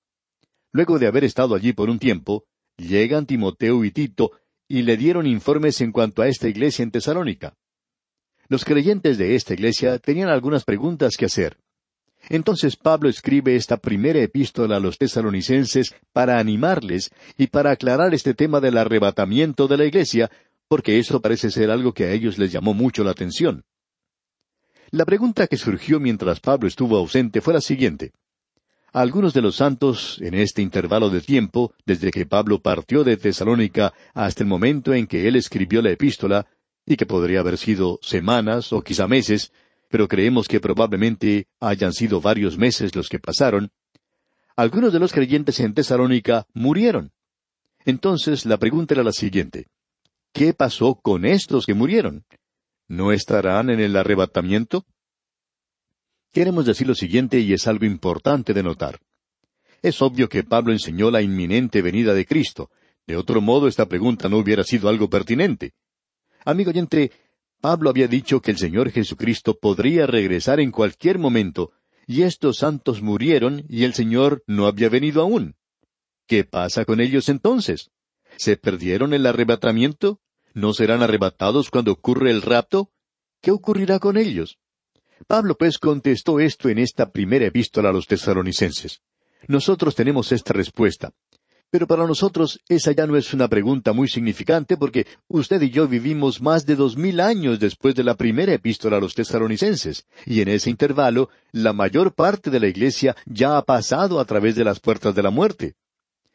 Luego 0.72 1.00
de 1.00 1.08
haber 1.08 1.24
estado 1.24 1.56
allí 1.56 1.74
por 1.74 1.90
un 1.90 2.00
tiempo, 2.00 2.46
llegan 2.78 3.26
Timoteo 3.26 3.84
y 3.84 3.92
Tito 3.92 4.32
y 4.68 4.84
le 4.84 4.96
dieron 4.96 5.26
informes 5.26 5.82
en 5.82 5.92
cuanto 5.92 6.22
a 6.22 6.28
esta 6.28 6.48
iglesia 6.48 6.84
en 6.84 6.92
Tesalónica. 6.92 7.56
Los 8.50 8.66
creyentes 8.66 9.20
de 9.20 9.36
esta 9.36 9.54
iglesia 9.54 10.00
tenían 10.00 10.30
algunas 10.30 10.64
preguntas 10.64 11.16
que 11.16 11.26
hacer. 11.26 11.58
Entonces 12.30 12.76
Pablo 12.76 13.08
escribe 13.08 13.56
esta 13.56 13.78
primera 13.78 14.20
epístola 14.20 14.78
a 14.78 14.80
los 14.80 14.98
tesalonicenses 14.98 15.96
para 16.12 16.40
animarles 16.40 17.12
y 17.38 17.48
para 17.48 17.72
aclarar 17.72 18.14
este 18.16 18.34
tema 18.34 18.60
del 18.60 18.78
arrebatamiento 18.78 19.68
de 19.68 19.78
la 19.78 19.86
iglesia, 19.86 20.32
porque 20.68 20.98
eso 20.98 21.22
parece 21.22 21.52
ser 21.52 21.70
algo 21.70 21.94
que 21.94 22.06
a 22.06 22.12
ellos 22.12 22.40
les 22.40 22.52
llamó 22.52 22.74
mucho 22.74 23.04
la 23.04 23.12
atención. 23.12 23.64
La 24.90 25.06
pregunta 25.06 25.46
que 25.46 25.56
surgió 25.56 26.00
mientras 26.00 26.40
Pablo 26.40 26.68
estuvo 26.68 26.98
ausente 26.98 27.42
fue 27.42 27.54
la 27.54 27.62
siguiente. 27.62 28.14
Algunos 28.92 29.36
de 29.36 29.44
los 29.44 29.58
santos, 29.58 30.18
en 30.22 30.34
este 30.34 30.64
intervalo 30.64 31.12
de 31.12 31.22
tiempo, 31.22 31.76
desde 31.86 32.10
que 32.10 32.26
Pablo 32.26 32.60
partió 32.60 33.04
de 33.04 33.18
Tesalónica 33.18 33.94
hasta 34.16 34.42
el 34.42 34.50
momento 34.50 34.96
en 34.96 35.06
que 35.06 35.28
él 35.28 35.36
escribió 35.36 35.84
la 35.84 35.92
epístola, 35.92 36.48
y 36.90 36.98
que 36.98 37.06
podría 37.06 37.42
haber 37.42 37.60
sido 37.60 38.00
semanas 38.02 38.74
o 38.74 38.82
quizá 38.82 39.08
meses, 39.08 39.54
pero 39.90 40.08
creemos 40.08 40.48
que 40.48 40.60
probablemente 40.60 41.48
hayan 41.60 41.94
sido 41.94 42.20
varios 42.20 42.58
meses 42.58 42.96
los 42.96 43.10
que 43.10 43.20
pasaron, 43.20 43.72
algunos 44.56 44.92
de 44.92 45.00
los 45.00 45.14
creyentes 45.14 45.60
en 45.60 45.76
Tesalónica 45.76 46.48
murieron. 46.54 47.12
Entonces 47.86 48.46
la 48.48 48.58
pregunta 48.58 48.96
era 48.96 49.04
la 49.04 49.12
siguiente. 49.12 49.68
¿Qué 50.34 50.54
pasó 50.56 50.96
con 50.96 51.26
estos 51.26 51.68
que 51.68 51.76
murieron? 51.76 52.26
¿No 52.88 53.12
estarán 53.12 53.70
en 53.70 53.80
el 53.80 53.96
arrebatamiento? 53.96 54.86
Queremos 56.34 56.66
decir 56.66 56.88
lo 56.88 56.96
siguiente 56.96 57.40
y 57.40 57.54
es 57.54 57.68
algo 57.68 57.86
importante 57.86 58.54
de 58.56 58.64
notar. 58.64 59.00
Es 59.84 60.02
obvio 60.02 60.28
que 60.28 60.44
Pablo 60.44 60.74
enseñó 60.74 61.12
la 61.12 61.22
inminente 61.22 61.84
venida 61.84 62.16
de 62.16 62.26
Cristo. 62.26 62.72
De 63.06 63.16
otro 63.16 63.42
modo, 63.42 63.68
esta 63.68 63.86
pregunta 63.86 64.28
no 64.28 64.38
hubiera 64.38 64.64
sido 64.64 64.90
algo 64.90 65.08
pertinente. 65.08 65.74
Amigo 66.50 66.72
oyente, 66.72 67.12
Pablo 67.62 67.92
había 67.92 68.08
dicho 68.08 68.42
que 68.42 68.50
el 68.50 68.58
Señor 68.58 68.90
Jesucristo 68.90 69.60
podría 69.60 70.08
regresar 70.08 70.60
en 70.60 70.72
cualquier 70.72 71.20
momento, 71.20 71.74
y 72.08 72.24
estos 72.24 72.58
santos 72.58 73.04
murieron 73.04 73.66
y 73.70 73.84
el 73.84 73.94
Señor 73.94 74.44
no 74.48 74.66
había 74.66 74.90
venido 74.90 75.22
aún. 75.22 75.58
¿Qué 76.26 76.46
pasa 76.46 76.86
con 76.86 77.02
ellos 77.02 77.30
entonces? 77.30 77.92
¿Se 78.36 78.58
perdieron 78.58 79.14
el 79.14 79.28
arrebatamiento? 79.28 80.22
¿No 80.56 80.74
serán 80.74 81.04
arrebatados 81.04 81.70
cuando 81.70 81.92
ocurre 81.92 82.32
el 82.32 82.42
rapto? 82.42 82.90
¿Qué 83.42 83.52
ocurrirá 83.52 84.00
con 84.00 84.18
ellos? 84.18 84.58
Pablo 85.28 85.56
pues 85.56 85.78
contestó 85.78 86.40
esto 86.40 86.70
en 86.70 86.80
esta 86.80 87.12
primera 87.12 87.46
epístola 87.46 87.90
a 87.90 87.94
los 87.94 88.08
tesalonicenses. 88.08 89.02
Nosotros 89.48 89.94
tenemos 89.94 90.32
esta 90.32 90.54
respuesta. 90.54 91.12
Pero 91.72 91.86
para 91.86 92.08
nosotros 92.08 92.60
esa 92.68 92.94
ya 92.94 93.06
no 93.06 93.16
es 93.16 93.32
una 93.32 93.48
pregunta 93.48 93.94
muy 93.94 94.08
significante 94.08 94.76
porque 94.76 95.06
usted 95.28 95.62
y 95.62 95.70
yo 95.70 95.88
vivimos 95.88 96.42
más 96.42 96.66
de 96.66 96.76
dos 96.76 96.98
mil 96.98 97.20
años 97.20 97.60
después 97.60 97.94
de 97.94 98.04
la 98.04 98.16
primera 98.16 98.54
epístola 98.54 98.98
a 98.98 99.00
los 99.00 99.14
tesaronicenses, 99.14 100.08
y 100.26 100.42
en 100.42 100.48
ese 100.48 100.72
intervalo 100.72 101.30
la 101.52 101.72
mayor 101.72 102.16
parte 102.16 102.50
de 102.50 102.60
la 102.60 102.68
iglesia 102.68 103.16
ya 103.28 103.56
ha 103.58 103.62
pasado 103.62 104.20
a 104.20 104.26
través 104.26 104.56
de 104.56 104.64
las 104.64 104.80
puertas 104.80 105.14
de 105.14 105.22
la 105.22 105.30
muerte. 105.30 105.76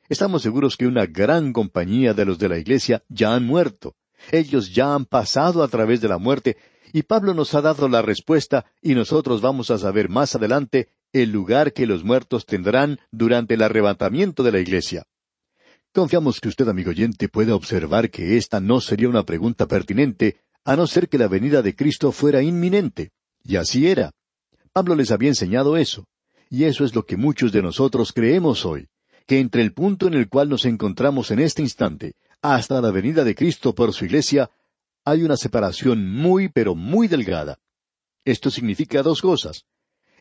Estamos 0.08 0.42
seguros 0.42 0.76
que 0.76 0.86
una 0.86 1.06
gran 1.06 1.52
compañía 1.52 2.14
de 2.14 2.26
los 2.26 2.38
de 2.38 2.50
la 2.50 2.58
iglesia 2.58 3.02
ya 3.08 3.34
han 3.34 3.44
muerto. 3.44 3.96
Ellos 4.30 4.72
ya 4.72 4.94
han 4.94 5.04
pasado 5.04 5.64
a 5.64 5.68
través 5.68 6.00
de 6.00 6.08
la 6.08 6.18
muerte, 6.18 6.56
y 6.92 7.02
Pablo 7.02 7.34
nos 7.34 7.54
ha 7.54 7.60
dado 7.60 7.88
la 7.88 8.02
respuesta, 8.02 8.66
y 8.80 8.94
nosotros 8.94 9.40
vamos 9.40 9.72
a 9.72 9.78
saber 9.78 10.08
más 10.08 10.36
adelante 10.36 10.90
el 11.12 11.32
lugar 11.32 11.72
que 11.72 11.86
los 11.86 12.04
muertos 12.04 12.46
tendrán 12.46 13.00
durante 13.10 13.54
el 13.54 13.62
arrebatamiento 13.62 14.44
de 14.44 14.52
la 14.52 14.60
iglesia. 14.60 15.04
Confiamos 15.94 16.40
que 16.40 16.48
usted, 16.48 16.66
amigo 16.66 16.90
oyente, 16.90 17.28
pueda 17.28 17.54
observar 17.54 18.10
que 18.10 18.36
esta 18.36 18.58
no 18.58 18.80
sería 18.80 19.08
una 19.08 19.22
pregunta 19.22 19.68
pertinente, 19.68 20.40
a 20.64 20.74
no 20.74 20.88
ser 20.88 21.08
que 21.08 21.18
la 21.18 21.28
venida 21.28 21.62
de 21.62 21.76
Cristo 21.76 22.10
fuera 22.10 22.42
inminente. 22.42 23.12
Y 23.44 23.54
así 23.54 23.86
era. 23.86 24.10
Pablo 24.72 24.96
les 24.96 25.12
había 25.12 25.28
enseñado 25.28 25.76
eso. 25.76 26.08
Y 26.50 26.64
eso 26.64 26.84
es 26.84 26.96
lo 26.96 27.06
que 27.06 27.16
muchos 27.16 27.52
de 27.52 27.62
nosotros 27.62 28.12
creemos 28.12 28.66
hoy, 28.66 28.88
que 29.24 29.38
entre 29.38 29.62
el 29.62 29.72
punto 29.72 30.08
en 30.08 30.14
el 30.14 30.28
cual 30.28 30.48
nos 30.48 30.64
encontramos 30.64 31.30
en 31.30 31.38
este 31.38 31.62
instante 31.62 32.14
hasta 32.42 32.80
la 32.80 32.90
venida 32.90 33.22
de 33.22 33.36
Cristo 33.36 33.72
por 33.72 33.92
su 33.92 34.04
iglesia, 34.04 34.50
hay 35.04 35.22
una 35.22 35.36
separación 35.36 36.10
muy 36.12 36.48
pero 36.48 36.74
muy 36.74 37.06
delgada. 37.06 37.60
Esto 38.24 38.50
significa 38.50 39.04
dos 39.04 39.22
cosas. 39.22 39.64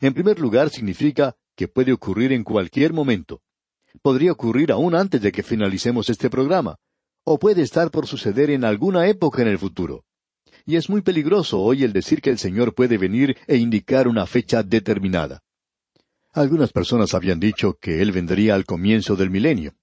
En 0.01 0.13
primer 0.13 0.39
lugar, 0.39 0.69
significa 0.69 1.35
que 1.55 1.67
puede 1.67 1.93
ocurrir 1.93 2.31
en 2.31 2.43
cualquier 2.43 2.93
momento 2.93 3.41
podría 4.01 4.31
ocurrir 4.31 4.71
aún 4.71 4.95
antes 4.95 5.21
de 5.21 5.31
que 5.31 5.43
finalicemos 5.43 6.09
este 6.09 6.29
programa, 6.29 6.75
o 7.23 7.39
puede 7.39 7.61
estar 7.61 7.91
por 7.91 8.07
suceder 8.07 8.49
en 8.49 8.65
alguna 8.65 9.07
época 9.07 9.41
en 9.41 9.47
el 9.47 9.59
futuro. 9.59 10.03
Y 10.65 10.75
es 10.75 10.89
muy 10.89 11.01
peligroso 11.01 11.59
hoy 11.59 11.83
el 11.83 11.93
decir 11.93 12.21
que 12.21 12.29
el 12.29 12.37
Señor 12.37 12.73
puede 12.73 12.97
venir 12.97 13.37
e 13.47 13.57
indicar 13.57 14.07
una 14.07 14.25
fecha 14.25 14.63
determinada. 14.63 15.41
Algunas 16.31 16.71
personas 16.71 17.13
habían 17.13 17.39
dicho 17.39 17.77
que 17.79 18.01
Él 18.01 18.11
vendría 18.11 18.55
al 18.55 18.65
comienzo 18.65 19.15
del 19.15 19.29
milenio. 19.29 19.73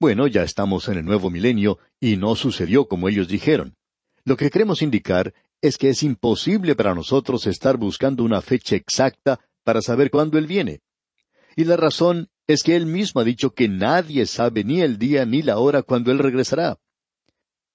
Bueno, 0.00 0.26
ya 0.26 0.42
estamos 0.42 0.88
en 0.88 0.98
el 0.98 1.04
nuevo 1.04 1.30
milenio 1.30 1.78
y 2.00 2.16
no 2.16 2.34
sucedió 2.34 2.86
como 2.88 3.08
ellos 3.08 3.28
dijeron. 3.28 3.76
Lo 4.24 4.36
que 4.36 4.50
queremos 4.50 4.82
indicar 4.82 5.32
es 5.60 5.78
que 5.78 5.88
es 5.90 6.02
imposible 6.02 6.74
para 6.74 6.94
nosotros 6.94 7.46
estar 7.46 7.76
buscando 7.76 8.24
una 8.24 8.42
fecha 8.42 8.76
exacta 8.76 9.40
para 9.64 9.80
saber 9.80 10.10
cuándo 10.10 10.38
Él 10.38 10.46
viene. 10.46 10.80
Y 11.56 11.64
la 11.64 11.76
razón 11.76 12.28
es 12.46 12.62
que 12.62 12.76
Él 12.76 12.86
mismo 12.86 13.20
ha 13.20 13.24
dicho 13.24 13.50
que 13.52 13.68
nadie 13.68 14.26
sabe 14.26 14.64
ni 14.64 14.80
el 14.80 14.98
día 14.98 15.24
ni 15.26 15.42
la 15.42 15.58
hora 15.58 15.82
cuando 15.82 16.12
Él 16.12 16.18
regresará. 16.18 16.78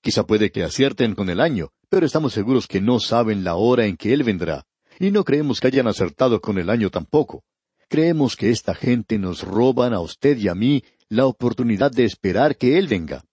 Quizá 0.01 0.25
puede 0.25 0.51
que 0.51 0.63
acierten 0.63 1.13
con 1.13 1.29
el 1.29 1.39
año, 1.39 1.69
pero 1.89 2.05
estamos 2.05 2.33
seguros 2.33 2.67
que 2.67 2.81
no 2.81 2.99
saben 2.99 3.43
la 3.43 3.55
hora 3.55 3.85
en 3.85 3.97
que 3.97 4.13
Él 4.13 4.23
vendrá, 4.23 4.65
y 4.99 5.11
no 5.11 5.23
creemos 5.23 5.59
que 5.59 5.67
hayan 5.67 5.87
acertado 5.87 6.41
con 6.41 6.57
el 6.57 6.69
año 6.69 6.89
tampoco. 6.89 7.43
Creemos 7.87 8.35
que 8.35 8.49
esta 8.49 8.73
gente 8.73 9.19
nos 9.19 9.43
roban 9.43 9.93
a 9.93 9.99
usted 9.99 10.37
y 10.37 10.47
a 10.47 10.55
mí 10.55 10.83
la 11.09 11.25
oportunidad 11.25 11.91
de 11.91 12.05
esperar 12.05 12.55
que 12.55 12.77
Él 12.77 12.87
venga. 12.87 13.25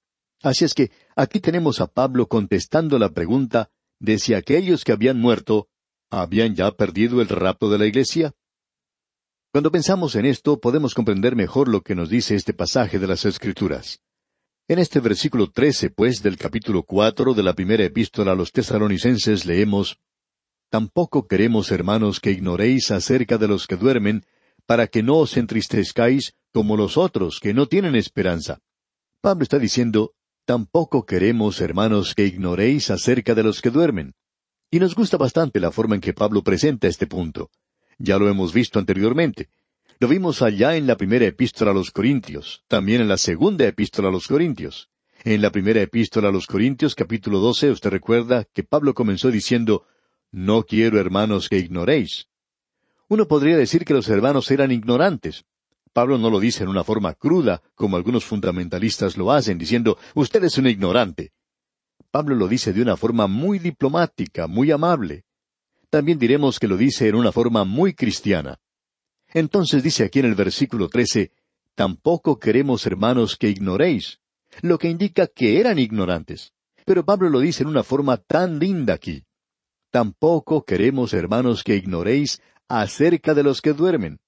Así 0.42 0.64
es 0.64 0.74
que 0.74 0.90
aquí 1.16 1.40
tenemos 1.40 1.80
a 1.80 1.86
Pablo 1.86 2.26
contestando 2.26 2.98
la 2.98 3.10
pregunta 3.10 3.70
de 4.00 4.18
si 4.18 4.34
aquellos 4.34 4.84
que 4.84 4.92
habían 4.92 5.18
muerto 5.18 5.68
habían 6.10 6.54
ya 6.54 6.70
perdido 6.72 7.20
el 7.20 7.28
rapto 7.28 7.70
de 7.70 7.78
la 7.78 7.86
iglesia. 7.86 8.32
Cuando 9.50 9.72
pensamos 9.72 10.14
en 10.14 10.26
esto, 10.26 10.60
podemos 10.60 10.94
comprender 10.94 11.34
mejor 11.34 11.68
lo 11.68 11.80
que 11.80 11.94
nos 11.94 12.10
dice 12.10 12.34
este 12.34 12.52
pasaje 12.52 12.98
de 12.98 13.06
las 13.06 13.24
Escrituras. 13.24 14.02
En 14.68 14.78
este 14.78 15.00
versículo 15.00 15.50
trece, 15.50 15.88
pues, 15.88 16.22
del 16.22 16.36
capítulo 16.36 16.82
cuatro 16.82 17.32
de 17.32 17.42
la 17.42 17.54
primera 17.54 17.82
epístola 17.82 18.32
a 18.32 18.34
los 18.34 18.52
tesaronicenses 18.52 19.46
leemos 19.46 19.98
Tampoco 20.68 21.26
queremos, 21.26 21.70
hermanos, 21.70 22.20
que 22.20 22.30
ignoréis 22.30 22.90
acerca 22.90 23.38
de 23.38 23.48
los 23.48 23.66
que 23.66 23.76
duermen, 23.76 24.26
para 24.66 24.86
que 24.86 25.02
no 25.02 25.16
os 25.16 25.38
entristezcáis 25.38 26.34
como 26.52 26.76
los 26.76 26.98
otros 26.98 27.40
que 27.40 27.54
no 27.54 27.66
tienen 27.66 27.96
esperanza. 27.96 28.60
Pablo 29.22 29.44
está 29.44 29.58
diciendo, 29.58 30.12
Tampoco 30.44 31.06
queremos, 31.06 31.62
hermanos, 31.62 32.14
que 32.14 32.26
ignoréis 32.26 32.90
acerca 32.90 33.34
de 33.34 33.44
los 33.44 33.62
que 33.62 33.70
duermen. 33.70 34.12
Y 34.70 34.78
nos 34.78 34.94
gusta 34.94 35.16
bastante 35.16 35.58
la 35.58 35.72
forma 35.72 35.94
en 35.94 36.02
que 36.02 36.12
Pablo 36.12 36.42
presenta 36.42 36.86
este 36.86 37.06
punto. 37.06 37.48
Ya 37.98 38.16
lo 38.16 38.28
hemos 38.28 38.54
visto 38.54 38.78
anteriormente. 38.78 39.48
Lo 39.98 40.06
vimos 40.06 40.40
allá 40.42 40.76
en 40.76 40.86
la 40.86 40.96
primera 40.96 41.26
epístola 41.26 41.72
a 41.72 41.74
los 41.74 41.90
Corintios, 41.90 42.62
también 42.68 43.00
en 43.00 43.08
la 43.08 43.18
segunda 43.18 43.66
epístola 43.66 44.08
a 44.08 44.12
los 44.12 44.28
Corintios. 44.28 44.88
En 45.24 45.42
la 45.42 45.50
primera 45.50 45.82
epístola 45.82 46.28
a 46.28 46.32
los 46.32 46.46
Corintios, 46.46 46.94
capítulo 46.94 47.40
doce, 47.40 47.72
usted 47.72 47.90
recuerda 47.90 48.44
que 48.44 48.62
Pablo 48.62 48.94
comenzó 48.94 49.32
diciendo, 49.32 49.84
No 50.30 50.62
quiero, 50.62 51.00
hermanos, 51.00 51.48
que 51.48 51.58
ignoréis. 51.58 52.28
Uno 53.08 53.26
podría 53.26 53.56
decir 53.56 53.84
que 53.84 53.94
los 53.94 54.08
hermanos 54.08 54.48
eran 54.52 54.70
ignorantes. 54.70 55.44
Pablo 55.92 56.18
no 56.18 56.30
lo 56.30 56.38
dice 56.38 56.62
en 56.62 56.68
una 56.68 56.84
forma 56.84 57.14
cruda, 57.14 57.62
como 57.74 57.96
algunos 57.96 58.24
fundamentalistas 58.24 59.16
lo 59.16 59.32
hacen, 59.32 59.58
diciendo, 59.58 59.98
Usted 60.14 60.44
es 60.44 60.56
un 60.56 60.68
ignorante. 60.68 61.32
Pablo 62.12 62.36
lo 62.36 62.46
dice 62.46 62.72
de 62.72 62.82
una 62.82 62.96
forma 62.96 63.26
muy 63.26 63.58
diplomática, 63.58 64.46
muy 64.46 64.70
amable 64.70 65.24
también 65.90 66.18
diremos 66.18 66.58
que 66.58 66.68
lo 66.68 66.76
dice 66.76 67.08
en 67.08 67.14
una 67.14 67.32
forma 67.32 67.64
muy 67.64 67.94
cristiana. 67.94 68.58
Entonces 69.28 69.82
dice 69.82 70.04
aquí 70.04 70.20
en 70.20 70.26
el 70.26 70.34
versículo 70.34 70.88
trece, 70.88 71.32
Tampoco 71.74 72.40
queremos, 72.40 72.84
hermanos, 72.86 73.36
que 73.36 73.48
ignoréis, 73.48 74.18
lo 74.62 74.78
que 74.78 74.88
indica 74.88 75.28
que 75.28 75.60
eran 75.60 75.78
ignorantes. 75.78 76.52
Pero 76.84 77.04
Pablo 77.04 77.28
lo 77.28 77.38
dice 77.38 77.62
en 77.62 77.68
una 77.68 77.84
forma 77.84 78.16
tan 78.16 78.58
linda 78.58 78.94
aquí. 78.94 79.24
Tampoco 79.90 80.64
queremos, 80.64 81.12
hermanos, 81.12 81.62
que 81.62 81.76
ignoréis 81.76 82.42
acerca 82.66 83.32
de 83.32 83.44
los 83.44 83.62
que 83.62 83.74
duermen. 83.74 84.18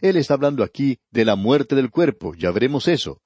Él 0.00 0.16
está 0.16 0.34
hablando 0.34 0.64
aquí 0.64 0.98
de 1.10 1.26
la 1.26 1.36
muerte 1.36 1.74
del 1.74 1.90
cuerpo, 1.90 2.34
ya 2.34 2.50
veremos 2.50 2.88
eso. 2.88 3.20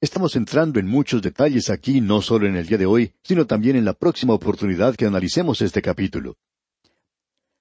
Estamos 0.00 0.36
entrando 0.36 0.78
en 0.78 0.86
muchos 0.86 1.22
detalles 1.22 1.70
aquí, 1.70 2.00
no 2.00 2.22
solo 2.22 2.46
en 2.46 2.54
el 2.54 2.66
día 2.66 2.78
de 2.78 2.86
hoy, 2.86 3.14
sino 3.24 3.46
también 3.46 3.74
en 3.74 3.84
la 3.84 3.94
próxima 3.94 4.34
oportunidad 4.34 4.94
que 4.94 5.06
analicemos 5.06 5.60
este 5.60 5.82
capítulo 5.82 6.36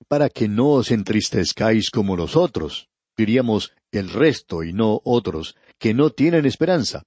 para 0.08 0.30
que 0.30 0.48
no 0.48 0.70
os 0.70 0.92
entristezcáis 0.92 1.90
como 1.90 2.16
los 2.16 2.36
otros, 2.36 2.90
diríamos 3.18 3.74
el 3.92 4.10
resto 4.10 4.64
y 4.64 4.74
no 4.74 5.02
otros, 5.04 5.56
que 5.80 5.94
no 5.94 6.10
tienen 6.10 6.46
esperanza. 6.46 7.04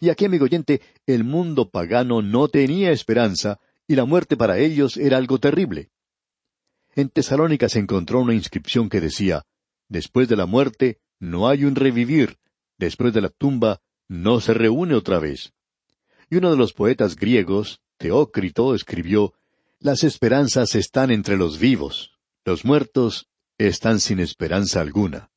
Y 0.00 0.08
aquí, 0.08 0.24
amigo 0.24 0.44
oyente, 0.44 0.80
el 1.06 1.24
mundo 1.24 1.70
pagano 1.70 2.22
no 2.22 2.48
tenía 2.48 2.90
esperanza, 2.90 3.60
y 3.86 3.94
la 3.94 4.04
muerte 4.04 4.36
para 4.36 4.58
ellos 4.58 4.96
era 4.96 5.16
algo 5.16 5.38
terrible. 5.38 5.90
En 6.94 7.08
Tesalónica 7.08 7.68
se 7.68 7.78
encontró 7.78 8.20
una 8.20 8.34
inscripción 8.34 8.88
que 8.88 9.00
decía, 9.00 9.44
Después 9.88 10.28
de 10.28 10.36
la 10.36 10.46
muerte 10.46 11.00
no 11.20 11.48
hay 11.48 11.64
un 11.64 11.74
revivir, 11.74 12.38
después 12.78 13.12
de 13.12 13.20
la 13.20 13.28
tumba 13.28 13.80
no 14.08 14.40
se 14.40 14.54
reúne 14.54 14.94
otra 14.94 15.18
vez. 15.18 15.52
Y 16.30 16.36
uno 16.36 16.50
de 16.50 16.56
los 16.56 16.72
poetas 16.72 17.16
griegos, 17.16 17.80
Teócrito, 17.98 18.74
escribió, 18.74 19.34
Las 19.78 20.04
esperanzas 20.04 20.74
están 20.74 21.10
entre 21.10 21.36
los 21.36 21.58
vivos. 21.58 22.11
Los 22.44 22.64
muertos 22.64 23.28
están 23.56 24.00
sin 24.00 24.18
esperanza 24.18 24.80
alguna. 24.80 25.30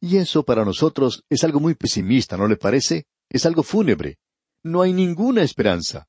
Y 0.00 0.18
eso 0.18 0.44
para 0.44 0.64
nosotros 0.64 1.24
es 1.30 1.42
algo 1.42 1.58
muy 1.58 1.74
pesimista, 1.74 2.36
¿no 2.36 2.46
le 2.46 2.56
parece? 2.56 3.06
Es 3.30 3.46
algo 3.46 3.62
fúnebre. 3.62 4.18
No 4.62 4.82
hay 4.82 4.92
ninguna 4.92 5.42
esperanza. 5.42 6.06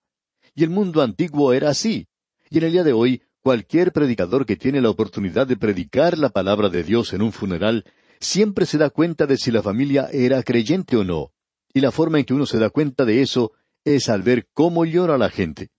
Y 0.53 0.63
el 0.63 0.69
mundo 0.69 1.01
antiguo 1.01 1.53
era 1.53 1.69
así. 1.69 2.07
Y 2.49 2.57
en 2.57 2.65
el 2.65 2.71
día 2.73 2.83
de 2.83 2.93
hoy, 2.93 3.21
cualquier 3.41 3.93
predicador 3.93 4.45
que 4.45 4.57
tiene 4.57 4.81
la 4.81 4.89
oportunidad 4.89 5.47
de 5.47 5.55
predicar 5.55 6.17
la 6.17 6.29
palabra 6.29 6.69
de 6.69 6.83
Dios 6.83 7.13
en 7.13 7.21
un 7.21 7.31
funeral, 7.31 7.85
siempre 8.19 8.65
se 8.65 8.77
da 8.77 8.89
cuenta 8.89 9.25
de 9.25 9.37
si 9.37 9.51
la 9.51 9.63
familia 9.63 10.09
era 10.11 10.43
creyente 10.43 10.97
o 10.97 11.05
no. 11.05 11.31
Y 11.73 11.79
la 11.79 11.91
forma 11.91 12.19
en 12.19 12.25
que 12.25 12.33
uno 12.33 12.45
se 12.45 12.59
da 12.59 12.69
cuenta 12.69 13.05
de 13.05 13.21
eso 13.21 13.53
es 13.85 14.09
al 14.09 14.21
ver 14.23 14.49
cómo 14.53 14.83
llora 14.83 15.17
la 15.17 15.29
gente. 15.29 15.69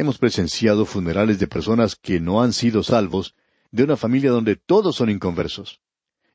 Hemos 0.00 0.16
presenciado 0.16 0.86
funerales 0.86 1.38
de 1.38 1.46
personas 1.46 1.94
que 1.94 2.20
no 2.20 2.42
han 2.42 2.54
sido 2.54 2.82
salvos, 2.82 3.34
de 3.70 3.84
una 3.84 3.98
familia 3.98 4.30
donde 4.30 4.56
todos 4.56 4.96
son 4.96 5.10
inconversos. 5.10 5.82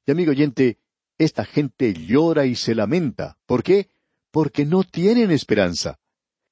Y 0.06 0.12
amigo 0.12 0.30
oyente, 0.30 0.78
esta 1.18 1.46
gente 1.46 1.96
llora 1.96 2.46
y 2.46 2.54
se 2.54 2.76
lamenta. 2.76 3.40
¿Por 3.48 3.64
qué? 3.64 3.90
Porque 4.30 4.68
no 4.68 4.84
tienen 4.84 5.32
esperanza. 5.32 5.98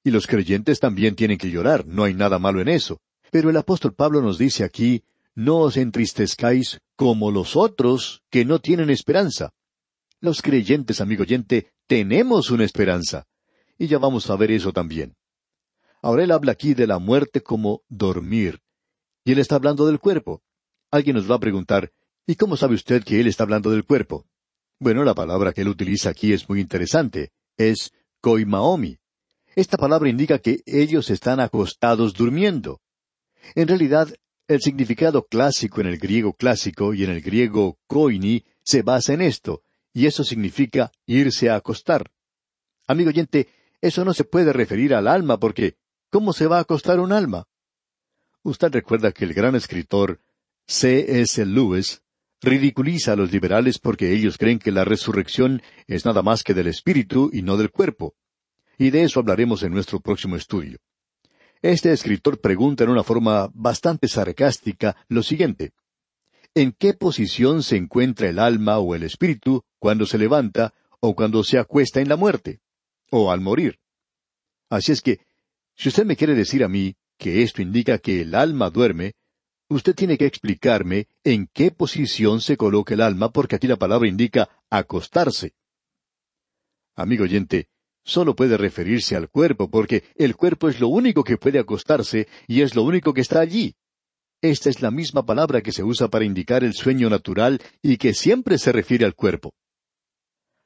Y 0.03 0.09
los 0.09 0.25
creyentes 0.25 0.79
también 0.79 1.13
tienen 1.15 1.37
que 1.37 1.51
llorar, 1.51 1.85
no 1.85 2.03
hay 2.03 2.15
nada 2.15 2.39
malo 2.39 2.61
en 2.61 2.67
eso. 2.67 2.99
Pero 3.29 3.51
el 3.51 3.57
apóstol 3.57 3.93
Pablo 3.93 4.19
nos 4.23 4.39
dice 4.39 4.63
aquí, 4.63 5.03
no 5.35 5.59
os 5.59 5.77
entristezcáis 5.77 6.79
como 6.95 7.29
los 7.29 7.55
otros 7.55 8.23
que 8.31 8.43
no 8.43 8.57
tienen 8.57 8.89
esperanza. 8.89 9.53
Los 10.19 10.41
creyentes, 10.41 10.99
amigo 10.99 11.21
oyente, 11.21 11.73
tenemos 11.85 12.49
una 12.49 12.63
esperanza. 12.63 13.27
Y 13.77 13.85
ya 13.85 13.99
vamos 13.99 14.31
a 14.31 14.35
ver 14.35 14.49
eso 14.49 14.73
también. 14.73 15.13
Ahora 16.03 16.25
él 16.25 16.31
habla 16.31 16.51
aquí 16.51 16.73
de 16.73 16.85
la 16.85 16.99
muerte 16.99 17.41
como 17.41 17.81
dormir. 17.87 18.59
Y 19.23 19.31
él 19.31 19.39
está 19.39 19.55
hablando 19.55 19.87
del 19.87 19.99
cuerpo. 19.99 20.43
Alguien 20.91 21.15
nos 21.15 21.31
va 21.31 21.35
a 21.35 21.39
preguntar, 21.39 21.93
¿y 22.27 22.35
cómo 22.35 22.57
sabe 22.57 22.75
usted 22.75 23.03
que 23.05 23.21
él 23.21 23.27
está 23.27 23.43
hablando 23.43 23.71
del 23.71 23.85
cuerpo? 23.85 24.27
Bueno, 24.79 25.05
la 25.05 25.15
palabra 25.15 25.53
que 25.53 25.61
él 25.61 25.69
utiliza 25.69 26.09
aquí 26.09 26.33
es 26.33 26.49
muy 26.49 26.59
interesante. 26.59 27.31
es 27.57 27.93
koimaomi. 28.19 28.97
Esta 29.55 29.77
palabra 29.77 30.09
indica 30.09 30.39
que 30.39 30.61
ellos 30.65 31.09
están 31.09 31.39
acostados 31.39 32.13
durmiendo. 32.13 32.81
En 33.55 33.69
realidad, 33.69 34.13
el 34.47 34.61
significado 34.61 35.25
clásico 35.25 35.79
en 35.79 35.87
el 35.87 35.99
griego 35.99 36.33
clásico 36.33 36.93
y 36.93 37.05
en 37.05 37.11
el 37.11 37.21
griego 37.21 37.77
koini 37.87 38.43
se 38.61 38.81
basa 38.81 39.13
en 39.13 39.21
esto, 39.21 39.61
y 39.93 40.07
eso 40.07 40.23
significa 40.23 40.91
irse 41.05 41.49
a 41.49 41.55
acostar. 41.55 42.11
Amigo 42.87 43.09
oyente, 43.09 43.47
eso 43.79 44.03
no 44.03 44.13
se 44.13 44.23
puede 44.23 44.51
referir 44.51 44.93
al 44.95 45.07
alma 45.07 45.39
porque 45.39 45.77
¿cómo 46.13 46.31
se 46.31 46.45
va 46.45 46.59
a 46.59 46.61
acostar 46.61 46.99
un 46.99 47.11
alma? 47.11 47.47
Usted 48.43 48.71
recuerda 48.71 49.11
que 49.11 49.25
el 49.25 49.33
gran 49.33 49.55
escritor 49.55 50.19
C. 50.67 51.21
S. 51.21 51.43
Lewis 51.43 52.03
ridiculiza 52.39 53.13
a 53.13 53.15
los 53.15 53.31
liberales 53.31 53.79
porque 53.79 54.13
ellos 54.13 54.37
creen 54.37 54.59
que 54.59 54.71
la 54.71 54.85
resurrección 54.85 55.63
es 55.87 56.05
nada 56.05 56.21
más 56.21 56.43
que 56.43 56.53
del 56.53 56.67
espíritu 56.67 57.31
y 57.33 57.41
no 57.41 57.57
del 57.57 57.71
cuerpo. 57.71 58.13
Y 58.77 58.91
de 58.91 59.03
eso 59.03 59.21
hablaremos 59.21 59.63
en 59.63 59.73
nuestro 59.73 60.01
próximo 60.01 60.35
estudio. 60.35 60.77
Este 61.63 61.91
escritor 61.91 62.39
pregunta 62.39 62.83
en 62.83 62.91
una 62.91 63.03
forma 63.03 63.49
bastante 63.51 64.07
sarcástica 64.07 64.95
lo 65.07 65.23
siguiente. 65.23 65.71
¿En 66.53 66.73
qué 66.73 66.93
posición 66.93 67.63
se 67.63 67.77
encuentra 67.77 68.29
el 68.29 68.37
alma 68.37 68.77
o 68.77 68.93
el 68.93 69.01
espíritu 69.01 69.63
cuando 69.79 70.05
se 70.05 70.19
levanta 70.19 70.75
o 70.99 71.15
cuando 71.15 71.43
se 71.43 71.57
acuesta 71.57 72.01
en 72.01 72.09
la 72.09 72.17
muerte? 72.17 72.59
O 73.09 73.31
al 73.31 73.41
morir. 73.41 73.79
Así 74.69 74.91
es 74.91 75.01
que, 75.01 75.19
si 75.75 75.89
usted 75.89 76.05
me 76.05 76.15
quiere 76.15 76.35
decir 76.35 76.63
a 76.63 76.67
mí 76.67 76.95
que 77.17 77.43
esto 77.43 77.61
indica 77.61 77.97
que 77.97 78.21
el 78.21 78.35
alma 78.35 78.69
duerme, 78.69 79.13
usted 79.69 79.95
tiene 79.95 80.17
que 80.17 80.25
explicarme 80.25 81.07
en 81.23 81.47
qué 81.53 81.71
posición 81.71 82.41
se 82.41 82.57
coloca 82.57 82.93
el 82.93 83.01
alma, 83.01 83.31
porque 83.31 83.55
aquí 83.55 83.67
la 83.67 83.77
palabra 83.77 84.07
indica 84.07 84.49
acostarse. 84.69 85.53
Amigo 86.95 87.23
oyente, 87.23 87.69
solo 88.03 88.35
puede 88.35 88.57
referirse 88.57 89.15
al 89.15 89.29
cuerpo, 89.29 89.69
porque 89.69 90.03
el 90.15 90.35
cuerpo 90.35 90.69
es 90.69 90.79
lo 90.79 90.89
único 90.89 91.23
que 91.23 91.37
puede 91.37 91.59
acostarse 91.59 92.27
y 92.47 92.61
es 92.61 92.75
lo 92.75 92.83
único 92.83 93.13
que 93.13 93.21
está 93.21 93.39
allí. 93.39 93.75
Esta 94.41 94.69
es 94.69 94.81
la 94.81 94.91
misma 94.91 95.25
palabra 95.25 95.61
que 95.61 95.71
se 95.71 95.83
usa 95.83 96.09
para 96.09 96.25
indicar 96.25 96.63
el 96.63 96.73
sueño 96.73 97.09
natural 97.09 97.61
y 97.81 97.97
que 97.97 98.13
siempre 98.13 98.57
se 98.57 98.73
refiere 98.73 99.05
al 99.05 99.15
cuerpo. 99.15 99.53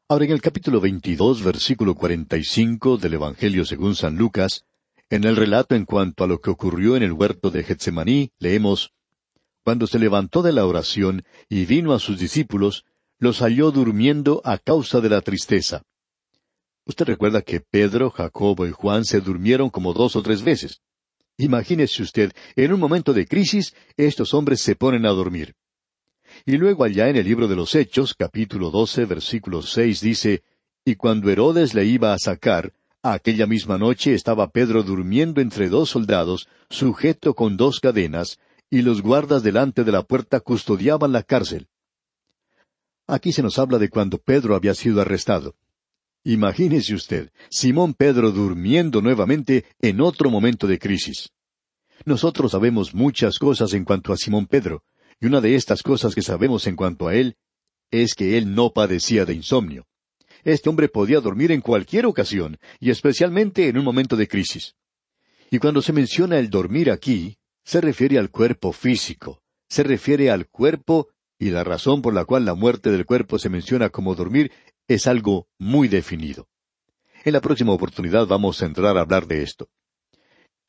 Ahora 0.09 0.25
en 0.25 0.31
el 0.31 0.41
capítulo 0.41 0.81
22, 0.81 1.43
versículo 1.43 1.93
45 1.93 2.97
del 2.97 3.13
Evangelio 3.15 3.65
según 3.65 3.95
San 3.95 4.17
Lucas, 4.17 4.65
en 5.09 5.23
el 5.23 5.35
relato 5.35 5.75
en 5.75 5.85
cuanto 5.85 6.23
a 6.23 6.27
lo 6.27 6.39
que 6.39 6.49
ocurrió 6.49 6.95
en 6.95 7.03
el 7.03 7.13
huerto 7.13 7.49
de 7.49 7.63
Getsemaní, 7.63 8.31
leemos, 8.39 8.91
Cuando 9.63 9.87
se 9.87 9.99
levantó 9.99 10.41
de 10.41 10.53
la 10.53 10.65
oración 10.65 11.23
y 11.49 11.65
vino 11.65 11.93
a 11.93 11.99
sus 11.99 12.19
discípulos, 12.19 12.85
los 13.19 13.39
halló 13.39 13.71
durmiendo 13.71 14.41
a 14.45 14.57
causa 14.57 15.01
de 15.01 15.09
la 15.09 15.21
tristeza. 15.21 15.83
Usted 16.85 17.05
recuerda 17.05 17.41
que 17.41 17.59
Pedro, 17.59 18.11
Jacobo 18.11 18.65
y 18.65 18.71
Juan 18.71 19.03
se 19.03 19.19
durmieron 19.19 19.69
como 19.69 19.93
dos 19.93 20.15
o 20.15 20.21
tres 20.21 20.41
veces. 20.41 20.81
Imagínese 21.37 22.01
usted, 22.01 22.31
en 22.55 22.73
un 22.73 22.79
momento 22.79 23.13
de 23.13 23.27
crisis, 23.27 23.75
estos 23.97 24.33
hombres 24.33 24.61
se 24.61 24.75
ponen 24.75 25.05
a 25.05 25.09
dormir. 25.09 25.55
Y 26.45 26.57
luego 26.57 26.83
allá 26.83 27.09
en 27.09 27.15
el 27.15 27.25
libro 27.25 27.47
de 27.47 27.55
los 27.55 27.75
Hechos, 27.75 28.13
capítulo 28.13 28.71
doce, 28.71 29.05
versículo 29.05 29.61
seis, 29.61 30.01
dice, 30.01 30.43
Y 30.85 30.95
cuando 30.95 31.29
Herodes 31.29 31.73
le 31.73 31.85
iba 31.85 32.13
a 32.13 32.19
sacar, 32.19 32.73
aquella 33.13 33.47
misma 33.47 33.77
noche 33.77 34.13
estaba 34.13 34.51
Pedro 34.51 34.83
durmiendo 34.83 35.41
entre 35.41 35.69
dos 35.69 35.89
soldados, 35.89 36.47
sujeto 36.69 37.33
con 37.33 37.57
dos 37.57 37.79
cadenas, 37.79 38.39
y 38.69 38.81
los 38.81 39.01
guardas 39.01 39.43
delante 39.43 39.83
de 39.83 39.91
la 39.91 40.03
puerta 40.03 40.39
custodiaban 40.39 41.11
la 41.11 41.23
cárcel. 41.23 41.67
Aquí 43.07 43.31
se 43.31 43.41
nos 43.41 43.57
habla 43.57 43.77
de 43.77 43.89
cuando 43.89 44.17
Pedro 44.17 44.55
había 44.55 44.73
sido 44.73 44.99
arrestado. 44.99 45.55
Imagínese 46.23 46.93
usted, 46.93 47.31
Simón 47.49 47.93
Pedro 47.93 48.31
durmiendo 48.31 49.01
nuevamente 49.01 49.63
en 49.79 50.01
otro 50.01 50.29
momento 50.29 50.67
de 50.67 50.77
crisis. 50.77 51.29
Nosotros 52.03 52.51
sabemos 52.51 52.93
muchas 52.93 53.39
cosas 53.39 53.73
en 53.73 53.85
cuanto 53.85 54.11
a 54.11 54.17
Simón 54.17 54.45
Pedro, 54.45 54.83
y 55.21 55.27
una 55.27 55.39
de 55.39 55.55
estas 55.55 55.81
cosas 55.81 56.13
que 56.13 56.21
sabemos 56.21 56.67
en 56.67 56.75
cuanto 56.75 57.07
a 57.07 57.15
él 57.15 57.37
es 57.89 58.13
que 58.13 58.37
él 58.37 58.53
no 58.53 58.71
padecía 58.71 59.23
de 59.23 59.33
insomnio. 59.33 59.87
Este 60.43 60.69
hombre 60.69 60.89
podía 60.89 61.19
dormir 61.19 61.51
en 61.51 61.61
cualquier 61.61 62.05
ocasión, 62.05 62.57
y 62.79 62.89
especialmente 62.89 63.67
en 63.67 63.77
un 63.77 63.83
momento 63.83 64.15
de 64.15 64.27
crisis. 64.27 64.75
Y 65.49 65.59
cuando 65.59 65.81
se 65.81 65.93
menciona 65.93 66.39
el 66.39 66.49
dormir 66.49 66.91
aquí, 66.91 67.37
se 67.63 67.81
refiere 67.81 68.17
al 68.17 68.29
cuerpo 68.29 68.71
físico, 68.71 69.41
se 69.69 69.83
refiere 69.83 70.29
al 70.31 70.47
cuerpo, 70.47 71.09
y 71.39 71.49
la 71.49 71.63
razón 71.63 72.01
por 72.01 72.13
la 72.13 72.25
cual 72.25 72.45
la 72.45 72.55
muerte 72.55 72.91
del 72.91 73.05
cuerpo 73.05 73.39
se 73.39 73.49
menciona 73.49 73.89
como 73.89 74.15
dormir 74.15 74.51
es 74.87 75.07
algo 75.07 75.47
muy 75.57 75.87
definido. 75.87 76.47
En 77.23 77.33
la 77.33 77.41
próxima 77.41 77.73
oportunidad 77.73 78.25
vamos 78.27 78.61
a 78.61 78.65
entrar 78.65 78.97
a 78.97 79.01
hablar 79.01 79.27
de 79.27 79.43
esto. 79.43 79.69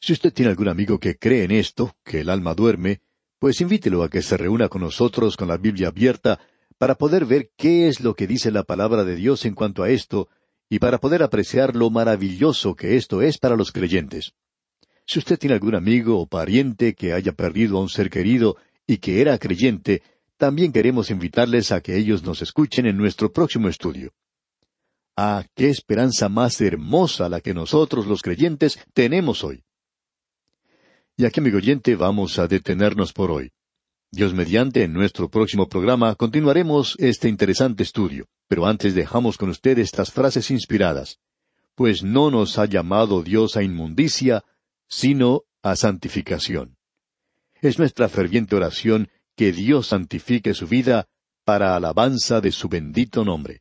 Si 0.01 0.13
usted 0.13 0.33
tiene 0.33 0.51
algún 0.51 0.69
amigo 0.69 0.99
que 0.99 1.17
cree 1.17 1.45
en 1.45 1.51
esto, 1.51 1.97
que 2.05 2.21
el 2.21 2.31
alma 2.31 2.55
duerme, 2.55 3.01
pues 3.39 3.61
invítelo 3.61 4.03
a 4.03 4.09
que 4.09 4.23
se 4.23 4.37
reúna 4.37 4.69
con 4.69 4.83
nosotros 4.83 5.37
con 5.37 5.49
la 5.49 5.57
Biblia 5.57 5.89
abierta 5.89 6.41
para 6.79 6.95
poder 6.95 7.27
ver 7.27 7.51
qué 7.57 7.89
es 7.89 8.01
lo 8.01 8.15
que 8.15 8.27
dice 8.27 8.51
la 8.51 8.63
palabra 8.63 9.05
de 9.05 9.17
Dios 9.17 9.45
en 9.45 9.55
cuanto 9.55 9.83
a 9.83 9.91
esto 9.91 10.29
y 10.71 10.79
para 10.79 10.99
poder 10.99 11.23
apreciar 11.23 11.75
lo 11.75 11.91
maravilloso 11.91 12.75
que 12.75 12.97
esto 12.97 13.21
es 13.21 13.39
para 13.39 13.57
los 13.57 13.73
creyentes. 13.73 14.33
Si 15.07 15.19
usted 15.19 15.39
tiene 15.39 15.55
algún 15.55 15.75
amigo 15.75 16.21
o 16.21 16.27
pariente 16.27 16.95
que 16.95 17.13
haya 17.13 17.33
perdido 17.33 17.79
a 17.79 17.81
un 17.81 17.89
ser 17.89 18.11
querido 18.11 18.57
y 18.87 18.99
que 18.99 19.21
era 19.21 19.39
creyente, 19.39 20.03
también 20.37 20.73
queremos 20.73 21.11
invitarles 21.11 21.73
a 21.73 21.81
que 21.81 21.97
ellos 21.97 22.23
nos 22.23 22.43
escuchen 22.43 22.87
en 22.87 22.97
nuestro 22.97 23.33
próximo 23.33 23.69
estudio. 23.69 24.13
Ah, 25.17 25.45
qué 25.57 25.69
esperanza 25.69 26.29
más 26.29 26.61
hermosa 26.61 27.29
la 27.29 27.41
que 27.41 27.55
nosotros 27.55 28.07
los 28.07 28.23
creyentes 28.23 28.79
tenemos 28.93 29.43
hoy. 29.43 29.65
Y 31.17 31.25
aquí, 31.25 31.41
amigo 31.41 31.57
oyente, 31.57 31.97
vamos 31.97 32.39
a 32.39 32.47
detenernos 32.47 33.13
por 33.13 33.33
hoy. 33.33 33.51
Dios 34.11 34.33
mediante, 34.33 34.85
en 34.85 34.95
nuestro 34.95 35.29
próximo 35.29 35.69
programa 35.69 36.15
continuaremos 36.15 36.97
este 36.99 37.29
interesante 37.29 37.83
estudio, 37.83 38.27
pero 38.49 38.67
antes 38.67 38.95
dejamos 38.95 39.37
con 39.37 39.51
usted 39.51 39.79
estas 39.79 40.13
frases 40.13 40.51
inspiradas. 40.51 41.19
Pues 41.75 42.03
no 42.03 42.31
nos 42.31 42.59
ha 42.59 42.65
llamado 42.65 43.23
Dios 43.23 43.57
a 43.57 43.63
inmundicia, 43.63 44.45
sino 44.89 45.43
a 45.63 45.77
santificación. 45.77 46.79
Es 47.61 47.79
nuestra 47.79 48.09
ferviente 48.09 48.57
oración 48.57 49.09
que 49.37 49.53
Dios 49.53 49.89
santifique 49.89 50.55
su 50.55 50.67
vida 50.67 51.07
para 51.45 51.77
alabanza 51.77 52.41
de 52.41 52.51
su 52.51 52.69
bendito 52.69 53.25
nombre. 53.25 53.61